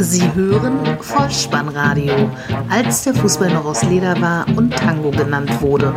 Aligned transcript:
Sie 0.00 0.32
hören 0.32 0.78
Vollspannradio, 1.00 2.30
als 2.70 3.02
der 3.02 3.14
Fußball 3.14 3.52
noch 3.52 3.64
aus 3.64 3.82
Leder 3.82 4.20
war 4.20 4.46
und 4.56 4.70
Tango 4.76 5.10
genannt 5.10 5.60
wurde. 5.60 5.92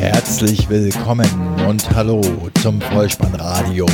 Herzlich 0.00 0.66
willkommen 0.70 1.28
und 1.68 1.94
hallo 1.94 2.22
zum 2.62 2.80
Vollspannradio, 2.80 3.84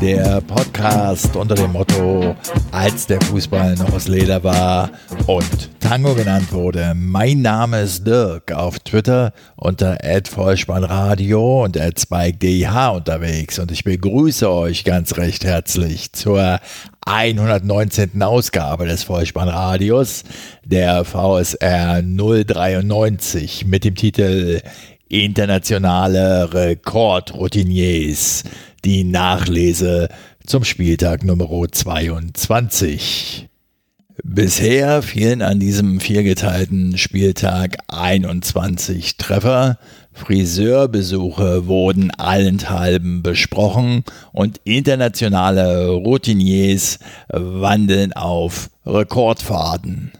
der 0.00 0.40
Podcast 0.40 1.36
unter 1.36 1.54
dem 1.54 1.70
Motto, 1.74 2.34
als 2.72 3.06
der 3.06 3.20
Fußball 3.20 3.76
noch 3.76 3.92
aus 3.92 4.08
Leder 4.08 4.42
war 4.42 4.90
und 5.28 5.70
Tango 5.78 6.16
genannt 6.16 6.52
wurde. 6.52 6.92
Mein 6.96 7.40
Name 7.40 7.82
ist 7.82 8.04
Dirk, 8.04 8.50
auf 8.50 8.80
Twitter 8.80 9.32
unter 9.54 9.96
@vollspannradio 10.28 11.62
und 11.62 11.76
@spike_dh 11.76 12.96
unterwegs 12.96 13.60
und 13.60 13.70
ich 13.70 13.84
begrüße 13.84 14.50
euch 14.50 14.82
ganz 14.82 15.18
recht 15.18 15.44
herzlich 15.44 16.12
zur 16.14 16.58
119. 17.06 18.20
Ausgabe 18.24 18.86
des 18.86 19.04
Vollspannradios, 19.04 20.24
der 20.64 21.04
VSR 21.04 22.02
093 22.02 23.66
mit 23.66 23.84
dem 23.84 23.94
Titel 23.94 24.62
internationale 25.08 26.52
Rekordroutiniers, 26.52 28.44
die 28.84 29.04
Nachlese 29.04 30.08
zum 30.46 30.64
Spieltag 30.64 31.24
Nummer 31.24 31.48
22. 31.70 33.48
Bisher 34.24 35.02
fielen 35.02 35.42
an 35.42 35.60
diesem 35.60 36.00
viergeteilten 36.00 36.98
Spieltag 36.98 37.76
21 37.88 39.16
Treffer, 39.16 39.78
Friseurbesuche 40.12 41.68
wurden 41.68 42.10
allenthalben 42.10 43.22
besprochen 43.22 44.02
und 44.32 44.60
internationale 44.64 45.90
Routiniers 45.90 46.98
wandeln 47.28 48.12
auf 48.12 48.70
Rekordfaden. 48.84 50.12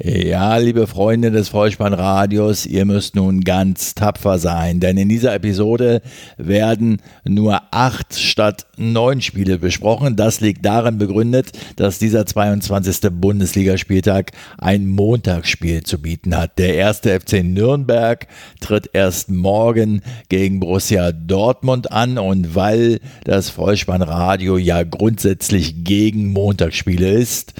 Ja, 0.00 0.58
liebe 0.58 0.86
Freunde 0.86 1.32
des 1.32 1.48
Vollspannradios, 1.48 2.66
ihr 2.66 2.84
müsst 2.84 3.16
nun 3.16 3.40
ganz 3.40 3.96
tapfer 3.96 4.38
sein, 4.38 4.78
denn 4.78 4.96
in 4.96 5.08
dieser 5.08 5.34
Episode 5.34 6.02
werden 6.36 7.02
nur 7.24 7.62
acht 7.72 8.14
statt 8.14 8.68
neun 8.76 9.20
Spiele 9.20 9.58
besprochen. 9.58 10.14
Das 10.14 10.38
liegt 10.38 10.64
darin 10.64 10.98
begründet, 10.98 11.50
dass 11.74 11.98
dieser 11.98 12.26
22. 12.26 13.10
Bundesligaspieltag 13.10 14.30
ein 14.58 14.86
Montagsspiel 14.86 15.82
zu 15.82 16.00
bieten 16.00 16.36
hat. 16.36 16.60
Der 16.60 16.76
erste 16.76 17.18
FC 17.18 17.42
Nürnberg 17.42 18.28
tritt 18.60 18.90
erst 18.92 19.32
morgen 19.32 20.02
gegen 20.28 20.60
Borussia 20.60 21.10
Dortmund 21.10 21.90
an 21.90 22.18
und 22.18 22.54
weil 22.54 23.00
das 23.24 23.50
Vollspannradio 23.50 24.58
ja 24.58 24.84
grundsätzlich 24.84 25.82
gegen 25.82 26.32
Montagsspiele 26.32 27.10
ist, 27.10 27.54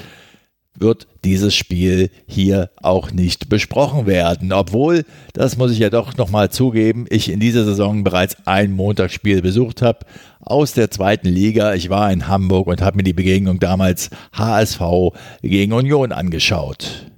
wird 0.79 1.07
dieses 1.23 1.55
Spiel 1.55 2.09
hier 2.27 2.69
auch 2.81 3.11
nicht 3.11 3.49
besprochen 3.49 4.05
werden. 4.05 4.53
Obwohl, 4.53 5.05
das 5.33 5.57
muss 5.57 5.71
ich 5.71 5.79
ja 5.79 5.89
doch 5.89 6.17
nochmal 6.17 6.49
zugeben, 6.49 7.05
ich 7.09 7.29
in 7.29 7.39
dieser 7.39 7.65
Saison 7.65 8.03
bereits 8.03 8.37
ein 8.45 8.71
Montagsspiel 8.71 9.41
besucht 9.41 9.81
habe 9.81 10.05
aus 10.39 10.73
der 10.73 10.89
zweiten 10.91 11.27
Liga. 11.27 11.73
Ich 11.73 11.89
war 11.89 12.11
in 12.11 12.27
Hamburg 12.27 12.67
und 12.67 12.81
habe 12.81 12.97
mir 12.97 13.03
die 13.03 13.13
Begegnung 13.13 13.59
damals 13.59 14.09
HSV 14.33 14.81
gegen 15.41 15.73
Union 15.73 16.11
angeschaut. 16.11 17.08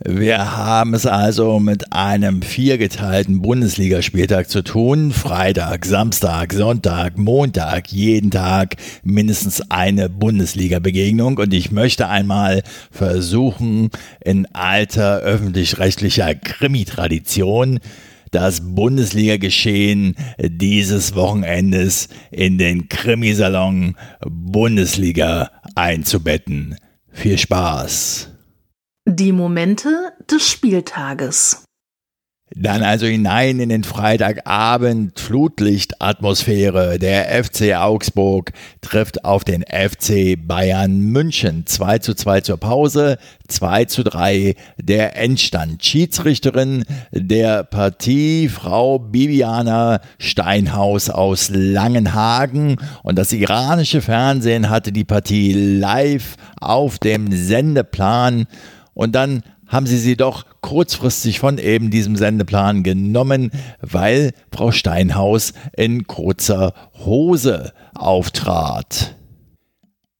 Wir 0.00 0.56
haben 0.56 0.92
es 0.92 1.06
also 1.06 1.60
mit 1.60 1.92
einem 1.92 2.42
viergeteilten 2.42 3.40
Bundesligaspieltag 3.42 4.50
zu 4.50 4.62
tun. 4.64 5.12
Freitag, 5.12 5.84
Samstag, 5.84 6.52
Sonntag, 6.52 7.16
Montag, 7.16 7.92
jeden 7.92 8.32
Tag 8.32 8.74
mindestens 9.04 9.70
eine 9.70 10.08
Bundesliga-Begegnung. 10.08 11.38
Und 11.38 11.54
ich 11.54 11.70
möchte 11.70 12.08
einmal 12.08 12.64
versuchen, 12.90 13.90
in 14.24 14.46
alter 14.52 15.20
öffentlich-rechtlicher 15.20 16.34
Krimi-Tradition 16.34 17.78
das 18.32 18.74
Bundesliga-Geschehen 18.74 20.16
dieses 20.40 21.14
Wochenendes 21.14 22.08
in 22.32 22.58
den 22.58 22.88
Krimisalon 22.88 23.94
Bundesliga 24.28 25.52
einzubetten. 25.76 26.76
Viel 27.12 27.38
Spaß! 27.38 28.33
Die 29.06 29.32
Momente 29.32 30.14
des 30.30 30.48
Spieltages. 30.48 31.64
Dann 32.56 32.82
also 32.82 33.04
hinein 33.04 33.60
in 33.60 33.68
den 33.68 33.84
Freitagabend, 33.84 35.20
Flutlichtatmosphäre. 35.20 36.98
Der 36.98 37.44
FC 37.44 37.74
Augsburg 37.74 38.52
trifft 38.80 39.26
auf 39.26 39.44
den 39.44 39.62
FC 39.62 40.38
Bayern 40.38 41.00
München. 41.00 41.66
2 41.66 41.98
zu 41.98 42.14
2 42.14 42.40
zur 42.40 42.56
Pause, 42.56 43.18
2 43.48 43.84
zu 43.84 44.04
3 44.04 44.54
der 44.78 45.16
Endstand. 45.18 45.84
Schiedsrichterin 45.84 46.84
der 47.12 47.62
Partie, 47.64 48.48
Frau 48.48 48.98
Bibiana 48.98 50.00
Steinhaus 50.16 51.10
aus 51.10 51.50
Langenhagen. 51.52 52.76
Und 53.02 53.18
das 53.18 53.32
iranische 53.32 54.00
Fernsehen 54.00 54.70
hatte 54.70 54.92
die 54.92 55.04
Partie 55.04 55.52
live 55.52 56.36
auf 56.58 56.98
dem 56.98 57.32
Sendeplan 57.32 58.46
und 58.94 59.14
dann 59.14 59.42
haben 59.66 59.86
sie 59.86 59.98
sie 59.98 60.16
doch 60.16 60.44
kurzfristig 60.60 61.40
von 61.40 61.58
eben 61.58 61.90
diesem 61.90 62.16
Sendeplan 62.16 62.82
genommen, 62.82 63.50
weil 63.80 64.32
Frau 64.52 64.70
Steinhaus 64.72 65.52
in 65.76 66.06
kurzer 66.06 66.74
Hose 67.04 67.72
auftrat. 67.94 69.16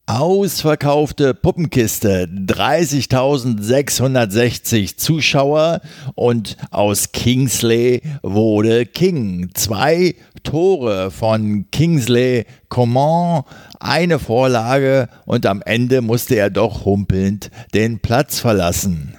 Ausverkaufte 0.06 1.32
Puppenkiste, 1.32 2.28
30.660 2.28 4.98
Zuschauer 4.98 5.81
und 6.15 6.59
aus 6.70 7.12
Kingsley 7.12 8.03
wurde 8.22 8.84
King. 8.84 9.48
Zwei 9.54 10.15
Tore 10.42 11.10
von 11.10 11.70
Kingsley 11.70 12.44
Coman, 12.69 13.44
eine 13.81 14.19
Vorlage 14.19 15.09
und 15.25 15.47
am 15.47 15.62
Ende 15.62 16.03
musste 16.03 16.34
er 16.34 16.50
doch 16.50 16.84
humpelnd 16.84 17.50
den 17.72 18.00
Platz 18.00 18.41
verlassen. 18.41 19.16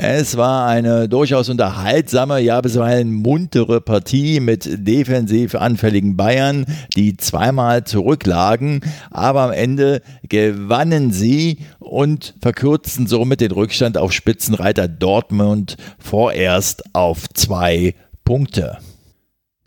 Es 0.00 0.36
war 0.36 0.68
eine 0.68 1.08
durchaus 1.08 1.48
unterhaltsame, 1.48 2.38
ja 2.38 2.60
bisweilen 2.60 3.12
muntere 3.12 3.80
Partie 3.80 4.38
mit 4.38 4.86
defensiv 4.86 5.56
anfälligen 5.56 6.16
Bayern, 6.16 6.66
die 6.96 7.16
zweimal 7.16 7.82
zurücklagen, 7.82 8.80
aber 9.10 9.40
am 9.40 9.50
Ende 9.50 10.02
gewannen 10.22 11.10
sie 11.10 11.58
und 11.80 12.34
verkürzten 12.40 13.08
somit 13.08 13.40
den 13.40 13.50
Rückstand 13.50 13.98
auf 13.98 14.12
Spitzenreiter 14.12 14.86
Dortmund 14.86 15.76
vorerst 15.98 16.94
auf 16.94 17.28
zwei 17.34 17.96
Punkte. 18.24 18.78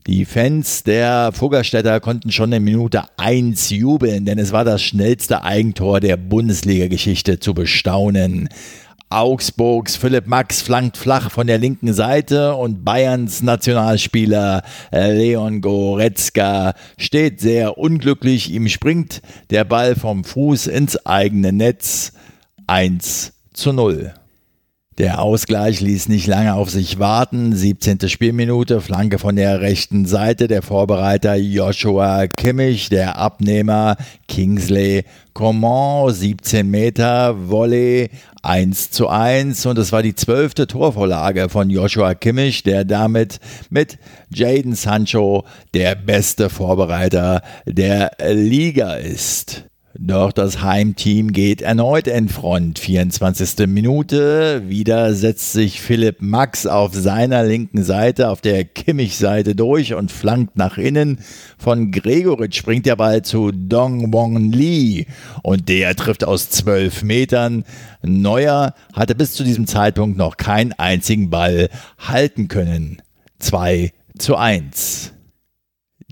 Die 0.07 0.23
Fans 0.23 0.83
der 0.83 1.31
Fuggerstädter 1.33 1.99
konnten 1.99 2.31
schon 2.31 2.53
in 2.53 2.63
Minute 2.63 3.03
1 3.17 3.69
jubeln, 3.69 4.25
denn 4.25 4.39
es 4.39 4.53
war 4.53 4.63
das 4.63 4.81
schnellste 4.81 5.43
Eigentor 5.43 5.99
der 5.99 6.15
Bundesliga-Geschichte 6.15 7.39
zu 7.39 7.53
bestaunen. 7.53 8.47
Augsburgs 9.11 9.95
Philipp 9.95 10.27
Max 10.27 10.61
flankt 10.61 10.97
flach 10.97 11.31
von 11.31 11.47
der 11.47 11.57
linken 11.57 11.93
Seite 11.93 12.55
und 12.55 12.85
Bayerns 12.85 13.41
Nationalspieler 13.41 14.63
äh, 14.91 15.11
Leon 15.11 15.61
Goretzka 15.61 16.73
steht 16.97 17.39
sehr 17.39 17.77
unglücklich. 17.77 18.51
Ihm 18.51 18.67
springt 18.67 19.21
der 19.49 19.63
Ball 19.63 19.95
vom 19.95 20.23
Fuß 20.23 20.67
ins 20.67 21.05
eigene 21.05 21.51
Netz. 21.51 22.13
1 22.67 23.33
zu 23.53 23.73
0. 23.73 24.13
Der 24.97 25.21
Ausgleich 25.21 25.79
ließ 25.79 26.09
nicht 26.09 26.27
lange 26.27 26.53
auf 26.53 26.69
sich 26.69 26.99
warten. 26.99 27.55
17. 27.55 28.09
Spielminute, 28.09 28.81
Flanke 28.81 29.19
von 29.19 29.37
der 29.37 29.61
rechten 29.61 30.05
Seite. 30.05 30.49
Der 30.49 30.61
Vorbereiter 30.61 31.35
Joshua 31.35 32.27
Kimmich, 32.27 32.89
der 32.89 33.17
Abnehmer 33.17 33.95
Kingsley 34.27 35.05
Coman, 35.33 36.13
17 36.13 36.69
Meter, 36.69 37.49
Volley 37.49 38.09
1 38.43 38.91
zu 38.91 39.07
1. 39.07 39.65
Und 39.65 39.77
es 39.77 39.93
war 39.93 40.03
die 40.03 40.13
zwölfte 40.13 40.67
Torvorlage 40.67 41.47
von 41.47 41.69
Joshua 41.69 42.13
Kimmich, 42.13 42.63
der 42.63 42.83
damit 42.83 43.39
mit 43.69 43.97
Jaden 44.29 44.75
Sancho 44.75 45.45
der 45.73 45.95
beste 45.95 46.49
Vorbereiter 46.49 47.43
der 47.65 48.11
Liga 48.33 48.95
ist. 48.95 49.70
Doch 49.97 50.31
das 50.31 50.61
Heimteam 50.61 51.33
geht 51.33 51.61
erneut 51.61 52.07
in 52.07 52.29
Front. 52.29 52.79
24. 52.79 53.67
Minute. 53.67 54.63
Wieder 54.67 55.13
setzt 55.13 55.51
sich 55.51 55.81
Philipp 55.81 56.21
Max 56.21 56.65
auf 56.65 56.93
seiner 56.93 57.43
linken 57.43 57.83
Seite, 57.83 58.29
auf 58.29 58.39
der 58.39 58.63
Kimmich-Seite 58.63 59.53
durch 59.53 59.93
und 59.93 60.11
flankt 60.11 60.55
nach 60.55 60.77
innen. 60.77 61.19
Von 61.57 61.91
Gregoritsch 61.91 62.57
springt 62.57 62.85
der 62.85 62.95
Ball 62.95 63.21
zu 63.21 63.51
Dong 63.51 64.13
Wong 64.13 64.51
Lee 64.51 65.07
und 65.43 65.67
der 65.67 65.95
trifft 65.95 66.23
aus 66.23 66.49
12 66.49 67.03
Metern. 67.03 67.65
Neuer 68.01 68.73
hatte 68.93 69.13
bis 69.13 69.33
zu 69.33 69.43
diesem 69.43 69.67
Zeitpunkt 69.67 70.17
noch 70.17 70.37
keinen 70.37 70.71
einzigen 70.73 71.29
Ball 71.29 71.69
halten 71.99 72.47
können. 72.47 73.01
2 73.39 73.91
zu 74.17 74.37
1. 74.37 75.11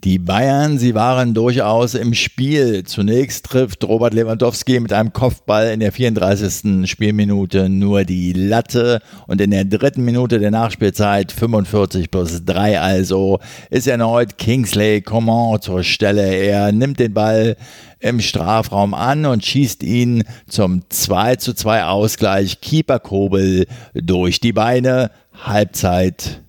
Die 0.05 0.17
Bayern, 0.17 0.77
sie 0.77 0.95
waren 0.95 1.33
durchaus 1.33 1.93
im 1.93 2.13
Spiel. 2.13 2.85
Zunächst 2.85 3.45
trifft 3.45 3.83
Robert 3.83 4.13
Lewandowski 4.13 4.79
mit 4.79 4.93
einem 4.93 5.11
Kopfball 5.11 5.71
in 5.71 5.81
der 5.81 5.91
34. 5.91 6.89
Spielminute 6.89 7.67
nur 7.67 8.05
die 8.05 8.31
Latte 8.31 9.01
und 9.27 9.41
in 9.41 9.51
der 9.51 9.65
dritten 9.65 10.05
Minute 10.05 10.39
der 10.39 10.51
Nachspielzeit 10.51 11.33
45 11.33 12.11
plus 12.11 12.45
3 12.45 12.79
also 12.79 13.39
ist 13.69 13.87
erneut 13.87 14.37
Kingsley 14.37 15.01
Coman 15.01 15.61
zur 15.61 15.83
Stelle. 15.83 16.33
Er 16.33 16.71
nimmt 16.71 16.99
den 16.99 17.13
Ball 17.13 17.57
im 17.99 18.21
Strafraum 18.21 18.93
an 18.93 19.25
und 19.25 19.45
schießt 19.45 19.83
ihn 19.83 20.23
zum 20.47 20.83
2 20.87 21.35
zu 21.35 21.53
2 21.53 21.83
Ausgleich 21.83 22.61
Keeper 22.61 22.99
Kobel 22.99 23.67
durch 23.93 24.39
die 24.39 24.53
Beine. 24.53 25.11
Halbzeit 25.33 26.41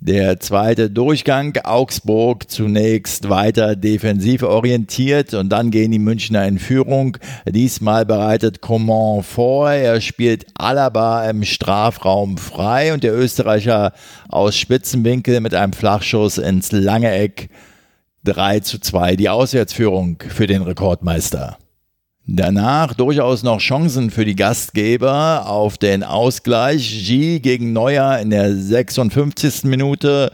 der 0.00 0.40
zweite 0.40 0.90
Durchgang, 0.90 1.58
Augsburg 1.62 2.50
zunächst 2.50 3.28
weiter 3.28 3.76
defensiv 3.76 4.42
orientiert 4.42 5.34
und 5.34 5.50
dann 5.50 5.70
gehen 5.70 5.92
die 5.92 5.98
Münchner 5.98 6.46
in 6.46 6.58
Führung. 6.58 7.18
Diesmal 7.46 8.06
bereitet 8.06 8.62
Coman 8.62 9.22
vor, 9.22 9.70
er 9.70 10.00
spielt 10.00 10.46
Alaba 10.54 11.28
im 11.28 11.44
Strafraum 11.44 12.38
frei 12.38 12.94
und 12.94 13.04
der 13.04 13.14
Österreicher 13.14 13.92
aus 14.30 14.56
Spitzenwinkel 14.56 15.40
mit 15.40 15.54
einem 15.54 15.74
Flachschuss 15.74 16.38
ins 16.38 16.72
lange 16.72 17.12
Eck 17.12 17.50
3 18.24 18.60
zu 18.60 18.78
2 18.78 19.16
die 19.16 19.28
Auswärtsführung 19.28 20.22
für 20.26 20.46
den 20.46 20.62
Rekordmeister. 20.62 21.58
Danach 22.32 22.94
durchaus 22.94 23.42
noch 23.42 23.58
Chancen 23.58 24.12
für 24.12 24.24
die 24.24 24.36
Gastgeber 24.36 25.48
auf 25.48 25.78
den 25.78 26.04
Ausgleich. 26.04 27.04
G 27.04 27.40
gegen 27.40 27.72
Neuer 27.72 28.20
in 28.20 28.30
der 28.30 28.54
56. 28.54 29.64
Minute. 29.64 30.30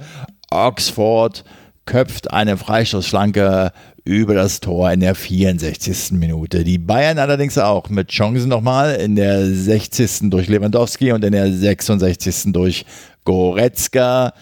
Oxford 0.50 1.42
köpft 1.86 2.30
eine 2.34 2.58
Freistoßflanke 2.58 3.72
über 4.04 4.34
das 4.34 4.60
Tor 4.60 4.92
in 4.92 5.00
der 5.00 5.14
64. 5.14 6.12
Minute. 6.12 6.64
Die 6.64 6.76
Bayern 6.76 7.18
allerdings 7.18 7.56
auch 7.56 7.88
mit 7.88 8.08
Chancen 8.08 8.50
nochmal 8.50 8.96
in 8.96 9.16
der 9.16 9.46
60. 9.46 10.28
durch 10.28 10.48
Lewandowski 10.48 11.12
und 11.12 11.24
in 11.24 11.32
der 11.32 11.50
66. 11.50 12.52
durch 12.52 12.84
Goretzka. 13.24 14.34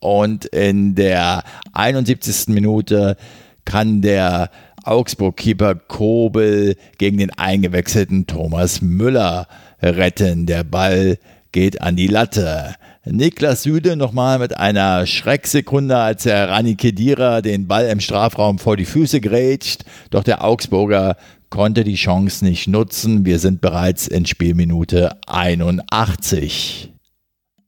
Und 0.00 0.46
in 0.46 0.96
der 0.96 1.44
71. 1.72 2.48
Minute 2.48 3.16
kann 3.64 4.00
der 4.00 4.50
Augsburg-Keeper 4.86 5.74
Kobel 5.74 6.76
gegen 6.98 7.18
den 7.18 7.30
eingewechselten 7.30 8.26
Thomas 8.26 8.80
Müller 8.82 9.48
retten. 9.82 10.46
Der 10.46 10.64
Ball 10.64 11.18
geht 11.52 11.82
an 11.82 11.96
die 11.96 12.06
Latte. 12.06 12.74
Niklas 13.04 13.62
Süde 13.62 13.96
nochmal 13.96 14.38
mit 14.38 14.56
einer 14.56 15.06
Schrecksekunde, 15.06 15.96
als 15.96 16.26
er 16.26 16.48
Rani 16.48 16.74
Kedira 16.74 17.40
den 17.40 17.68
Ball 17.68 17.86
im 17.86 18.00
Strafraum 18.00 18.58
vor 18.58 18.76
die 18.76 18.84
Füße 18.84 19.20
grätscht. 19.20 19.84
Doch 20.10 20.24
der 20.24 20.44
Augsburger 20.44 21.16
konnte 21.48 21.84
die 21.84 21.94
Chance 21.94 22.44
nicht 22.44 22.66
nutzen. 22.66 23.24
Wir 23.24 23.38
sind 23.38 23.60
bereits 23.60 24.08
in 24.08 24.26
Spielminute 24.26 25.16
81. 25.26 26.95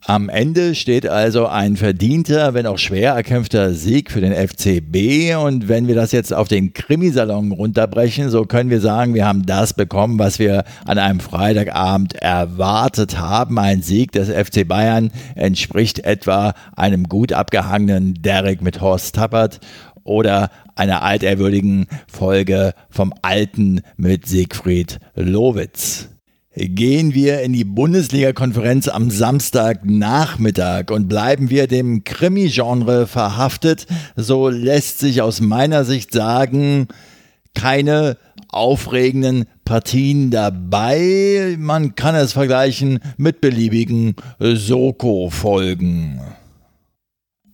Am 0.06 0.28
Ende 0.28 0.76
steht 0.76 1.06
also 1.06 1.48
ein 1.48 1.76
verdienter, 1.76 2.54
wenn 2.54 2.66
auch 2.66 2.78
schwer 2.78 3.12
erkämpfter 3.14 3.74
Sieg 3.74 4.10
für 4.10 4.20
den 4.20 4.32
FCB. 4.32 5.34
Und 5.36 5.68
wenn 5.68 5.88
wir 5.88 5.96
das 5.96 6.12
jetzt 6.12 6.32
auf 6.32 6.46
den 6.46 6.72
Krimisalon 6.72 7.50
runterbrechen, 7.52 8.30
so 8.30 8.44
können 8.44 8.70
wir 8.70 8.80
sagen, 8.80 9.14
wir 9.14 9.26
haben 9.26 9.44
das 9.44 9.74
bekommen, 9.74 10.18
was 10.18 10.38
wir 10.38 10.64
an 10.86 10.98
einem 10.98 11.18
Freitagabend 11.18 12.14
erwartet 12.14 13.18
haben. 13.18 13.58
Ein 13.58 13.82
Sieg 13.82 14.12
des 14.12 14.30
FC 14.30 14.66
Bayern 14.66 15.10
entspricht 15.34 15.98
etwa 15.98 16.54
einem 16.76 17.08
gut 17.08 17.32
abgehangenen 17.32 18.14
Derek 18.14 18.62
mit 18.62 18.80
Horst 18.80 19.16
Tappert 19.16 19.58
oder 20.04 20.50
einer 20.76 21.02
altehrwürdigen 21.02 21.86
Folge 22.06 22.72
vom 22.88 23.12
Alten 23.22 23.82
mit 23.96 24.26
Siegfried 24.26 25.00
Lowitz 25.16 26.08
gehen 26.58 27.14
wir 27.14 27.42
in 27.42 27.52
die 27.52 27.64
Bundesliga-Konferenz 27.64 28.88
am 28.88 29.10
Samstagnachmittag 29.10 30.90
und 30.90 31.08
bleiben 31.08 31.50
wir 31.50 31.68
dem 31.68 32.02
Krimi-Genre 32.02 33.06
verhaftet, 33.06 33.86
so 34.16 34.48
lässt 34.48 34.98
sich 34.98 35.22
aus 35.22 35.40
meiner 35.40 35.84
Sicht 35.84 36.12
sagen, 36.12 36.88
keine 37.54 38.16
aufregenden 38.48 39.44
Partien 39.64 40.30
dabei. 40.30 41.56
Man 41.58 41.94
kann 41.94 42.16
es 42.16 42.32
vergleichen 42.32 42.98
mit 43.16 43.40
beliebigen 43.40 44.16
Soko-Folgen. 44.40 46.20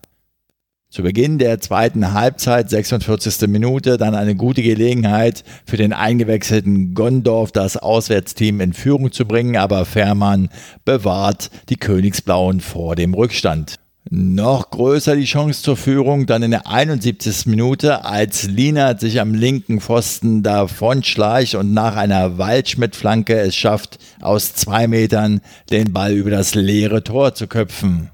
Zu 0.88 1.02
Beginn 1.02 1.38
der 1.38 1.60
zweiten 1.60 2.12
Halbzeit, 2.12 2.70
46. 2.70 3.48
Minute, 3.48 3.98
dann 3.98 4.14
eine 4.14 4.36
gute 4.36 4.62
Gelegenheit 4.62 5.42
für 5.66 5.76
den 5.76 5.92
eingewechselten 5.92 6.94
Gondorf, 6.94 7.50
das 7.50 7.76
Auswärtsteam 7.76 8.60
in 8.60 8.72
Führung 8.72 9.10
zu 9.10 9.26
bringen, 9.26 9.56
aber 9.56 9.84
Fährmann 9.84 10.48
bewahrt 10.84 11.50
die 11.69 11.76
Königsblauen 11.76 12.60
vor 12.60 12.94
dem 12.94 13.12
Rückstand. 13.12 13.76
Noch 14.08 14.70
größer 14.70 15.17
die 15.17 15.25
Chance 15.25 15.63
zur 15.63 15.77
Führung 15.77 16.27
dann 16.27 16.44
in 16.44 16.53
der 16.53 16.69
71. 16.69 17.46
Minute, 17.46 18.05
als 18.05 18.44
Lienert 18.44 19.01
sich 19.01 19.20
am 19.20 19.34
linken 19.34 19.81
Pfosten 19.81 20.44
davon 20.44 21.03
schleicht 21.03 21.56
und 21.56 21.75
nach 21.75 21.96
einer 21.96 22.39
Waldschmidt-Flanke 22.39 23.36
es 23.36 23.56
schafft, 23.56 23.98
aus 24.20 24.55
zwei 24.55 24.86
Metern 24.86 25.41
den 25.70 25.93
Ball 25.93 26.13
über 26.13 26.31
das 26.31 26.55
leere 26.55 27.03
Tor 27.03 27.34
zu 27.34 27.48
köpfen. 27.48 28.10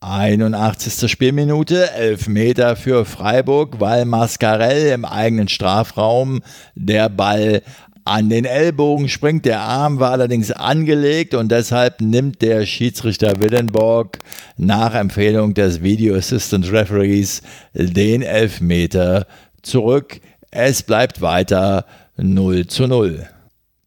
81. 0.00 1.10
Spielminute, 1.10 1.92
11 1.92 2.28
Meter 2.28 2.76
für 2.76 3.06
Freiburg, 3.06 3.80
weil 3.80 4.04
Mascarell 4.04 4.92
im 4.92 5.06
eigenen 5.06 5.48
Strafraum 5.48 6.42
der 6.74 7.08
Ball 7.08 7.62
an 8.04 8.28
den 8.28 8.44
Ellbogen 8.44 9.08
springt. 9.08 9.44
Der 9.44 9.60
Arm 9.60 9.98
war 9.98 10.12
allerdings 10.12 10.50
angelegt 10.50 11.34
und 11.34 11.50
deshalb 11.50 12.00
nimmt 12.00 12.42
der 12.42 12.66
Schiedsrichter 12.66 13.40
Willenborg 13.40 14.18
nach 14.56 14.94
Empfehlung 14.94 15.54
des 15.54 15.82
Video 15.82 16.14
Assistant 16.14 16.70
Referees 16.70 17.42
den 17.72 18.22
Elfmeter 18.22 19.26
zurück. 19.62 20.20
Es 20.50 20.82
bleibt 20.82 21.20
weiter 21.20 21.86
0 22.16 22.66
zu 22.66 22.86
0. 22.86 23.26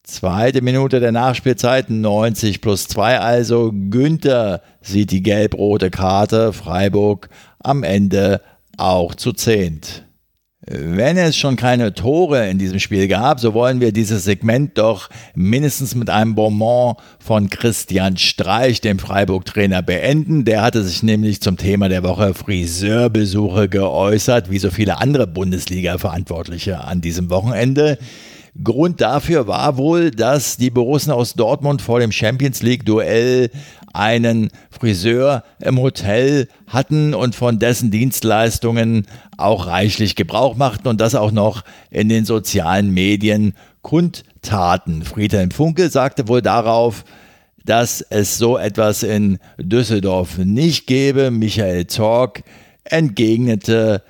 Zweite 0.03 0.61
Minute 0.61 1.01
der 1.01 1.11
Nachspielzeit, 1.11 1.89
90 1.89 2.61
plus 2.61 2.87
2 2.87 3.19
also. 3.19 3.73
Günther 3.89 4.61
sieht 4.81 5.11
die 5.11 5.21
gelb-rote 5.21 5.91
Karte, 5.91 6.53
Freiburg 6.53 7.29
am 7.59 7.83
Ende 7.83 8.41
auch 8.77 9.15
zu 9.15 9.33
zehnt. 9.33 10.06
Wenn 10.69 11.15
es 11.15 11.37
schon 11.37 11.55
keine 11.55 11.93
Tore 11.93 12.49
in 12.49 12.57
diesem 12.57 12.79
Spiel 12.79 13.07
gab, 13.07 13.39
so 13.39 13.53
wollen 13.53 13.79
wir 13.79 13.93
dieses 13.93 14.25
Segment 14.25 14.77
doch 14.77 15.09
mindestens 15.33 15.95
mit 15.95 16.09
einem 16.09 16.35
Bonbon 16.35 16.95
von 17.19 17.49
Christian 17.49 18.17
Streich, 18.17 18.81
dem 18.81 18.99
Freiburg-Trainer, 18.99 19.81
beenden. 19.81 20.43
Der 20.43 20.63
hatte 20.63 20.83
sich 20.83 21.03
nämlich 21.03 21.41
zum 21.41 21.55
Thema 21.55 21.87
der 21.87 22.03
Woche 22.03 22.33
Friseurbesuche 22.33 23.69
geäußert, 23.69 24.51
wie 24.51 24.59
so 24.59 24.69
viele 24.69 24.99
andere 24.99 25.25
Bundesliga-Verantwortliche 25.25 26.83
an 26.83 26.99
diesem 26.99 27.29
Wochenende. 27.29 27.97
Grund 28.61 28.99
dafür 28.99 29.47
war 29.47 29.77
wohl, 29.77 30.11
dass 30.11 30.57
die 30.57 30.71
Borussen 30.71 31.11
aus 31.11 31.35
Dortmund 31.35 31.81
vor 31.81 32.01
dem 32.01 32.11
Champions 32.11 32.61
League-Duell 32.61 33.51
einen 33.97 34.49
Friseur 34.69 35.43
im 35.59 35.79
Hotel 35.79 36.47
hatten 36.67 37.13
und 37.13 37.35
von 37.35 37.59
dessen 37.59 37.91
Dienstleistungen 37.91 39.07
auch 39.37 39.67
reichlich 39.67 40.15
Gebrauch 40.15 40.55
machten 40.55 40.87
und 40.87 41.01
das 41.01 41.15
auch 41.15 41.31
noch 41.31 41.63
in 41.89 42.07
den 42.09 42.25
sozialen 42.25 42.93
Medien 42.93 43.53
kundtaten. 43.81 45.03
Friedhelm 45.03 45.51
Funkel 45.51 45.89
sagte 45.89 46.27
wohl 46.27 46.41
darauf, 46.41 47.03
dass 47.65 48.01
es 48.01 48.37
so 48.37 48.57
etwas 48.57 49.03
in 49.03 49.39
Düsseldorf 49.57 50.37
nicht 50.37 50.87
gebe. 50.87 51.31
Michael 51.31 51.87
Zorg 51.87 52.43
entgegnete 52.85 54.03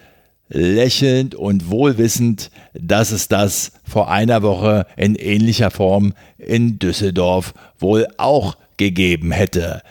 lächelnd 0.50 1.36
und 1.36 1.70
wohlwissend, 1.70 2.52
dass 2.74 3.12
es 3.12 3.28
das 3.28 3.72
vor 3.84 4.10
einer 4.10 4.44
Woche 4.44 4.86
in 4.96 5.16
ähnlicher 5.16 5.72
Form 5.72 6.14
in 6.38 6.80
Düsseldorf 6.80 7.54
wohl 7.80 8.08
auch 8.18 8.56
gegeben 8.78 9.32
hätte. 9.32 9.82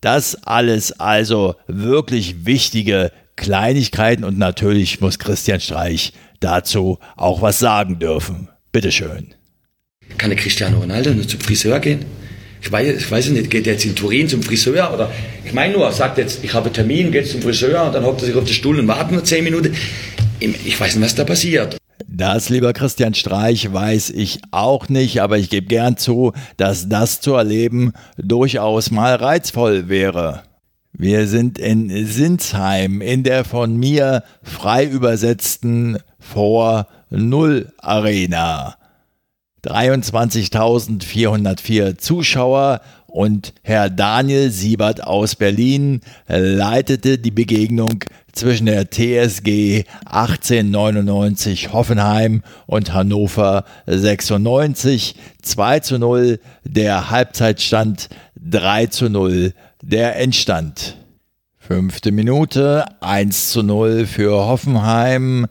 Das 0.00 0.34
alles 0.44 0.92
also 1.00 1.56
wirklich 1.66 2.46
wichtige 2.46 3.10
Kleinigkeiten 3.36 4.24
und 4.24 4.38
natürlich 4.38 5.00
muss 5.00 5.18
Christian 5.18 5.60
Streich 5.60 6.12
dazu 6.40 6.98
auch 7.16 7.42
was 7.42 7.58
sagen 7.58 7.98
dürfen. 7.98 8.48
Bitteschön. 8.72 9.34
Kann 10.18 10.30
der 10.30 10.38
Cristiano 10.38 10.78
Ronaldo 10.78 11.12
nur 11.14 11.26
zum 11.26 11.40
Friseur 11.40 11.80
gehen? 11.80 12.04
Ich 12.60 12.70
weiß, 12.70 12.96
ich 12.96 13.10
weiß 13.10 13.28
nicht, 13.30 13.50
geht 13.50 13.66
er 13.66 13.74
jetzt 13.74 13.84
in 13.84 13.94
Turin 13.94 14.28
zum 14.28 14.42
Friseur 14.42 14.92
oder 14.92 15.10
ich 15.44 15.52
meine 15.52 15.74
nur, 15.74 15.90
sagt 15.92 16.18
jetzt, 16.18 16.42
ich 16.42 16.54
habe 16.54 16.66
einen 16.66 16.74
Termin, 16.74 17.12
geht 17.12 17.28
zum 17.28 17.42
Friseur 17.42 17.86
und 17.86 17.94
dann 17.94 18.04
hockt 18.04 18.22
er 18.22 18.26
sich 18.26 18.36
auf 18.36 18.44
den 18.44 18.54
Stuhl 18.54 18.78
und 18.78 18.88
wartet 18.88 19.12
nur 19.12 19.24
zehn 19.24 19.44
Minuten. 19.44 19.74
Ich 20.40 20.78
weiß 20.78 20.96
nicht, 20.96 21.04
was 21.04 21.14
da 21.14 21.24
passiert. 21.24 21.76
Das, 22.06 22.48
lieber 22.48 22.72
Christian 22.72 23.14
Streich, 23.14 23.72
weiß 23.72 24.10
ich 24.10 24.40
auch 24.50 24.88
nicht, 24.88 25.22
aber 25.22 25.38
ich 25.38 25.50
gebe 25.50 25.66
gern 25.66 25.96
zu, 25.96 26.32
dass 26.56 26.88
das 26.88 27.20
zu 27.20 27.34
erleben 27.34 27.92
durchaus 28.16 28.90
mal 28.90 29.14
reizvoll 29.14 29.88
wäre. 29.88 30.42
Wir 30.92 31.26
sind 31.26 31.58
in 31.58 32.06
Sinsheim 32.06 33.00
in 33.00 33.24
der 33.24 33.44
von 33.44 33.76
mir 33.76 34.22
frei 34.42 34.84
übersetzten 34.84 35.98
Vor 36.18 36.86
Null 37.10 37.72
Arena. 37.78 38.76
23.404 39.64 41.98
Zuschauer 41.98 42.80
und 43.14 43.54
Herr 43.62 43.90
Daniel 43.90 44.50
Siebert 44.50 45.04
aus 45.04 45.36
Berlin 45.36 46.00
leitete 46.26 47.16
die 47.16 47.30
Begegnung 47.30 48.02
zwischen 48.32 48.66
der 48.66 48.90
TSG 48.90 49.84
1899 50.04 51.72
Hoffenheim 51.72 52.42
und 52.66 52.92
Hannover 52.92 53.66
96 53.86 55.14
2 55.42 55.78
zu 55.78 55.98
0 56.00 56.40
der 56.64 57.10
Halbzeitstand 57.10 58.08
3 58.34 58.86
zu 58.86 59.08
0 59.08 59.54
der 59.80 60.16
Endstand. 60.16 60.96
Fünfte 61.56 62.10
Minute 62.10 62.84
1 63.00 63.52
zu 63.52 63.62
0 63.62 64.06
für 64.06 64.32
Hoffenheim. 64.32 65.46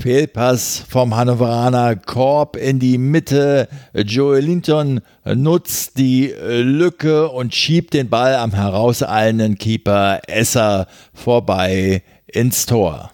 Fehlpass 0.00 0.82
vom 0.88 1.14
Hannoveraner 1.14 1.94
Korb 1.94 2.56
in 2.56 2.78
die 2.78 2.96
Mitte. 2.96 3.68
Joel 3.94 4.44
Linton 4.44 5.00
nutzt 5.26 5.98
die 5.98 6.34
Lücke 6.38 7.28
und 7.28 7.54
schiebt 7.54 7.92
den 7.92 8.08
Ball 8.08 8.34
am 8.36 8.52
herauseilenden 8.52 9.58
Keeper 9.58 10.20
Esser 10.26 10.86
vorbei 11.12 12.02
ins 12.26 12.64
Tor. 12.64 13.10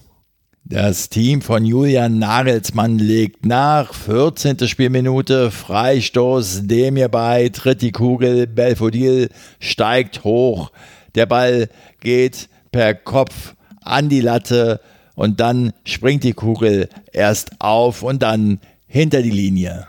Das 0.64 1.08
Team 1.08 1.42
von 1.42 1.64
Julian 1.64 2.18
Nagelsmann 2.18 2.98
legt 2.98 3.46
nach. 3.46 3.92
14. 3.92 4.68
Spielminute, 4.68 5.50
Freistoß, 5.50 6.62
Demir 6.66 7.08
bei, 7.08 7.48
tritt 7.48 7.82
die 7.82 7.92
Kugel, 7.92 8.46
Belfodil 8.46 9.30
steigt 9.58 10.22
hoch. 10.22 10.70
Der 11.16 11.26
Ball 11.26 11.68
geht 12.00 12.48
per 12.70 12.94
Kopf 12.94 13.54
an 13.80 14.08
die 14.08 14.20
Latte 14.20 14.80
und 15.16 15.40
dann 15.40 15.72
springt 15.84 16.22
die 16.22 16.34
Kugel 16.34 16.88
erst 17.12 17.60
auf 17.60 18.04
und 18.04 18.22
dann 18.22 18.60
hinter 18.86 19.22
die 19.22 19.30
Linie. 19.30 19.88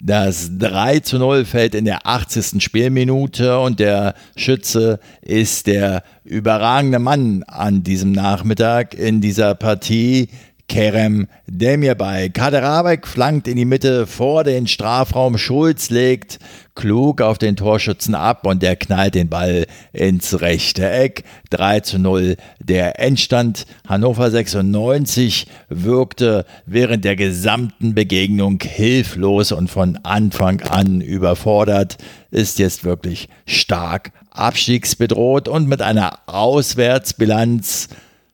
Das 0.00 0.50
3 0.58 0.98
zu 1.00 1.18
0 1.18 1.44
fällt 1.44 1.76
in 1.76 1.84
der 1.84 2.06
80. 2.06 2.60
Spielminute 2.60 3.60
und 3.60 3.78
der 3.78 4.14
Schütze 4.34 4.98
ist 5.20 5.68
der 5.68 6.02
überragende 6.24 6.98
Mann 6.98 7.44
an 7.44 7.84
diesem 7.84 8.10
Nachmittag 8.10 8.94
in 8.94 9.20
dieser 9.20 9.54
Partie, 9.54 10.28
Kerem 10.68 11.28
Demirbay. 11.46 12.30
Kaderabek 12.30 13.06
flankt 13.06 13.46
in 13.46 13.56
die 13.56 13.64
Mitte 13.64 14.06
vor 14.06 14.42
den 14.42 14.66
Strafraum. 14.66 15.36
Schulz 15.36 15.90
legt 15.90 16.38
klug 16.74 17.20
auf 17.20 17.36
den 17.36 17.56
Torschützen 17.56 18.14
ab 18.14 18.46
und 18.46 18.62
der 18.62 18.76
knallt 18.76 19.14
den 19.14 19.28
Ball 19.28 19.66
ins 19.92 20.40
rechte 20.40 20.90
Eck. 20.90 21.24
3 21.50 21.80
zu 21.80 21.98
0 21.98 22.36
der 22.58 22.98
Endstand. 22.98 23.66
Hannover 23.86 24.30
96 24.30 25.46
wirkte 25.68 26.46
während 26.64 27.04
der 27.04 27.16
gesamten 27.16 27.94
Begegnung 27.94 28.58
hilflos 28.62 29.52
und 29.52 29.68
von 29.68 29.98
Anfang 30.04 30.62
an 30.62 31.00
überfordert, 31.00 31.98
ist 32.30 32.58
jetzt 32.58 32.84
wirklich 32.84 33.28
stark 33.46 34.12
abstiegsbedroht 34.30 35.48
und 35.48 35.68
mit 35.68 35.82
einer 35.82 36.20
Auswärtsbilanz 36.26 37.88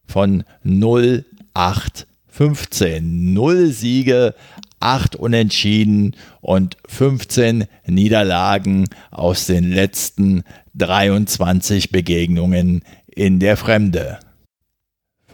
von 0.07 0.45
0,8 0.65 2.05
15 2.39 3.35
0 3.35 3.73
Siege, 3.73 4.33
8 4.79 5.17
Unentschieden 5.17 6.15
und 6.41 6.77
15 6.87 7.65
Niederlagen 7.89 8.85
aus 9.11 9.47
den 9.47 9.73
letzten 9.73 10.45
23 10.77 11.91
Begegnungen 11.91 12.85
in 13.09 13.41
der 13.41 13.57
Fremde. 13.57 14.21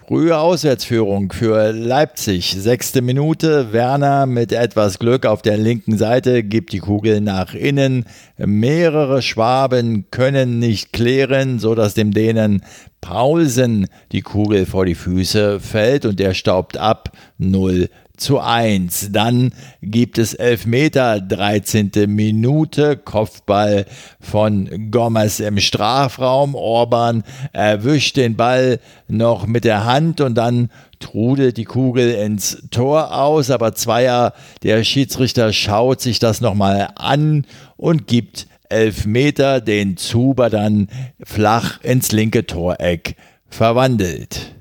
Frühe 0.08 0.38
Auswärtsführung 0.38 1.32
für 1.32 1.72
Leipzig. 1.72 2.56
Sechste 2.56 3.02
Minute. 3.02 3.74
Werner 3.74 4.28
mit 4.28 4.52
etwas 4.52 5.00
Glück 5.00 5.26
auf 5.26 5.42
der 5.42 5.58
linken 5.58 5.98
Seite 5.98 6.44
gibt 6.44 6.74
die 6.74 6.80
Kugel 6.80 7.22
nach 7.22 7.56
innen. 7.56 8.06
Mehrere 8.38 9.24
Schwaben 9.24 10.12
können 10.12 10.60
nicht 10.60 10.94
klären, 10.94 11.58
so 11.58 11.74
dass 11.74 11.96
dem 11.96 12.12
Dänen 12.12 12.62
Paulsen 13.06 13.86
die 14.12 14.22
Kugel 14.22 14.66
vor 14.66 14.84
die 14.88 14.96
Füße 14.96 15.60
fällt 15.60 16.06
und 16.06 16.20
der 16.20 16.34
staubt 16.34 16.76
ab. 16.76 17.12
0 17.38 17.88
zu 18.18 18.40
1. 18.40 19.10
Dann 19.12 19.52
gibt 19.84 20.18
es 20.18 20.34
Elfmeter, 20.34 21.22
13. 21.22 21.92
Minute, 22.08 22.98
Kopfball 22.98 23.86
von 24.20 24.90
Gomez 24.90 25.40
im 25.40 25.60
Strafraum. 25.60 26.56
Orban 26.56 27.24
erwischt 27.54 28.18
den 28.18 28.36
Ball 28.38 28.80
noch 29.08 29.46
mit 29.46 29.66
der 29.66 29.86
Hand 29.86 30.20
und 30.20 30.34
dann 30.34 30.72
trudelt 31.00 31.58
die 31.58 31.66
Kugel 31.66 32.10
ins 32.12 32.64
Tor 32.72 33.16
aus, 33.16 33.52
aber 33.52 33.76
Zweier, 33.76 34.34
der 34.64 34.84
Schiedsrichter, 34.84 35.54
schaut 35.54 36.02
sich 36.02 36.18
das 36.18 36.42
nochmal 36.42 36.90
an 36.96 37.46
und 37.78 38.08
gibt 38.08 38.48
Elfmeter, 38.70 39.62
den 39.62 39.98
Zuber 39.98 40.50
dann 40.50 40.90
flach 41.24 41.82
ins 41.84 42.12
linke 42.12 42.46
Toreck 42.46 43.16
verwandelt. 43.48 44.56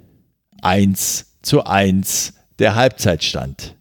1 0.62 1.38
zu 1.42 1.64
1 1.64 2.34
der 2.58 2.75
Halbzeitstand. 2.75 3.75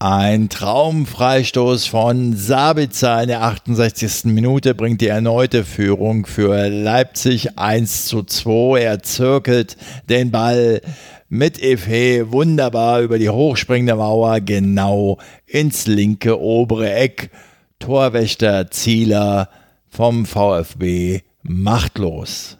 Ein 0.00 0.48
Traumfreistoß 0.48 1.86
von 1.86 2.36
Sabitzer 2.36 3.20
in 3.20 3.28
der 3.28 3.42
68. 3.42 4.26
Minute 4.26 4.76
bringt 4.76 5.00
die 5.00 5.08
erneute 5.08 5.64
Führung 5.64 6.24
für 6.24 6.68
Leipzig 6.68 7.58
1 7.58 8.06
zu 8.06 8.22
2. 8.22 8.80
Er 8.80 9.02
zirkelt 9.02 9.76
den 10.08 10.30
Ball 10.30 10.82
mit 11.28 11.60
Efe 11.60 12.30
wunderbar 12.30 13.00
über 13.00 13.18
die 13.18 13.28
hochspringende 13.28 13.96
Mauer 13.96 14.40
genau 14.40 15.18
ins 15.46 15.88
linke 15.88 16.40
obere 16.40 16.92
Eck. 16.94 17.30
Torwächter 17.78 18.70
Zieler 18.70 19.48
vom 19.88 20.26
VfB 20.26 21.22
machtlos. 21.42 22.58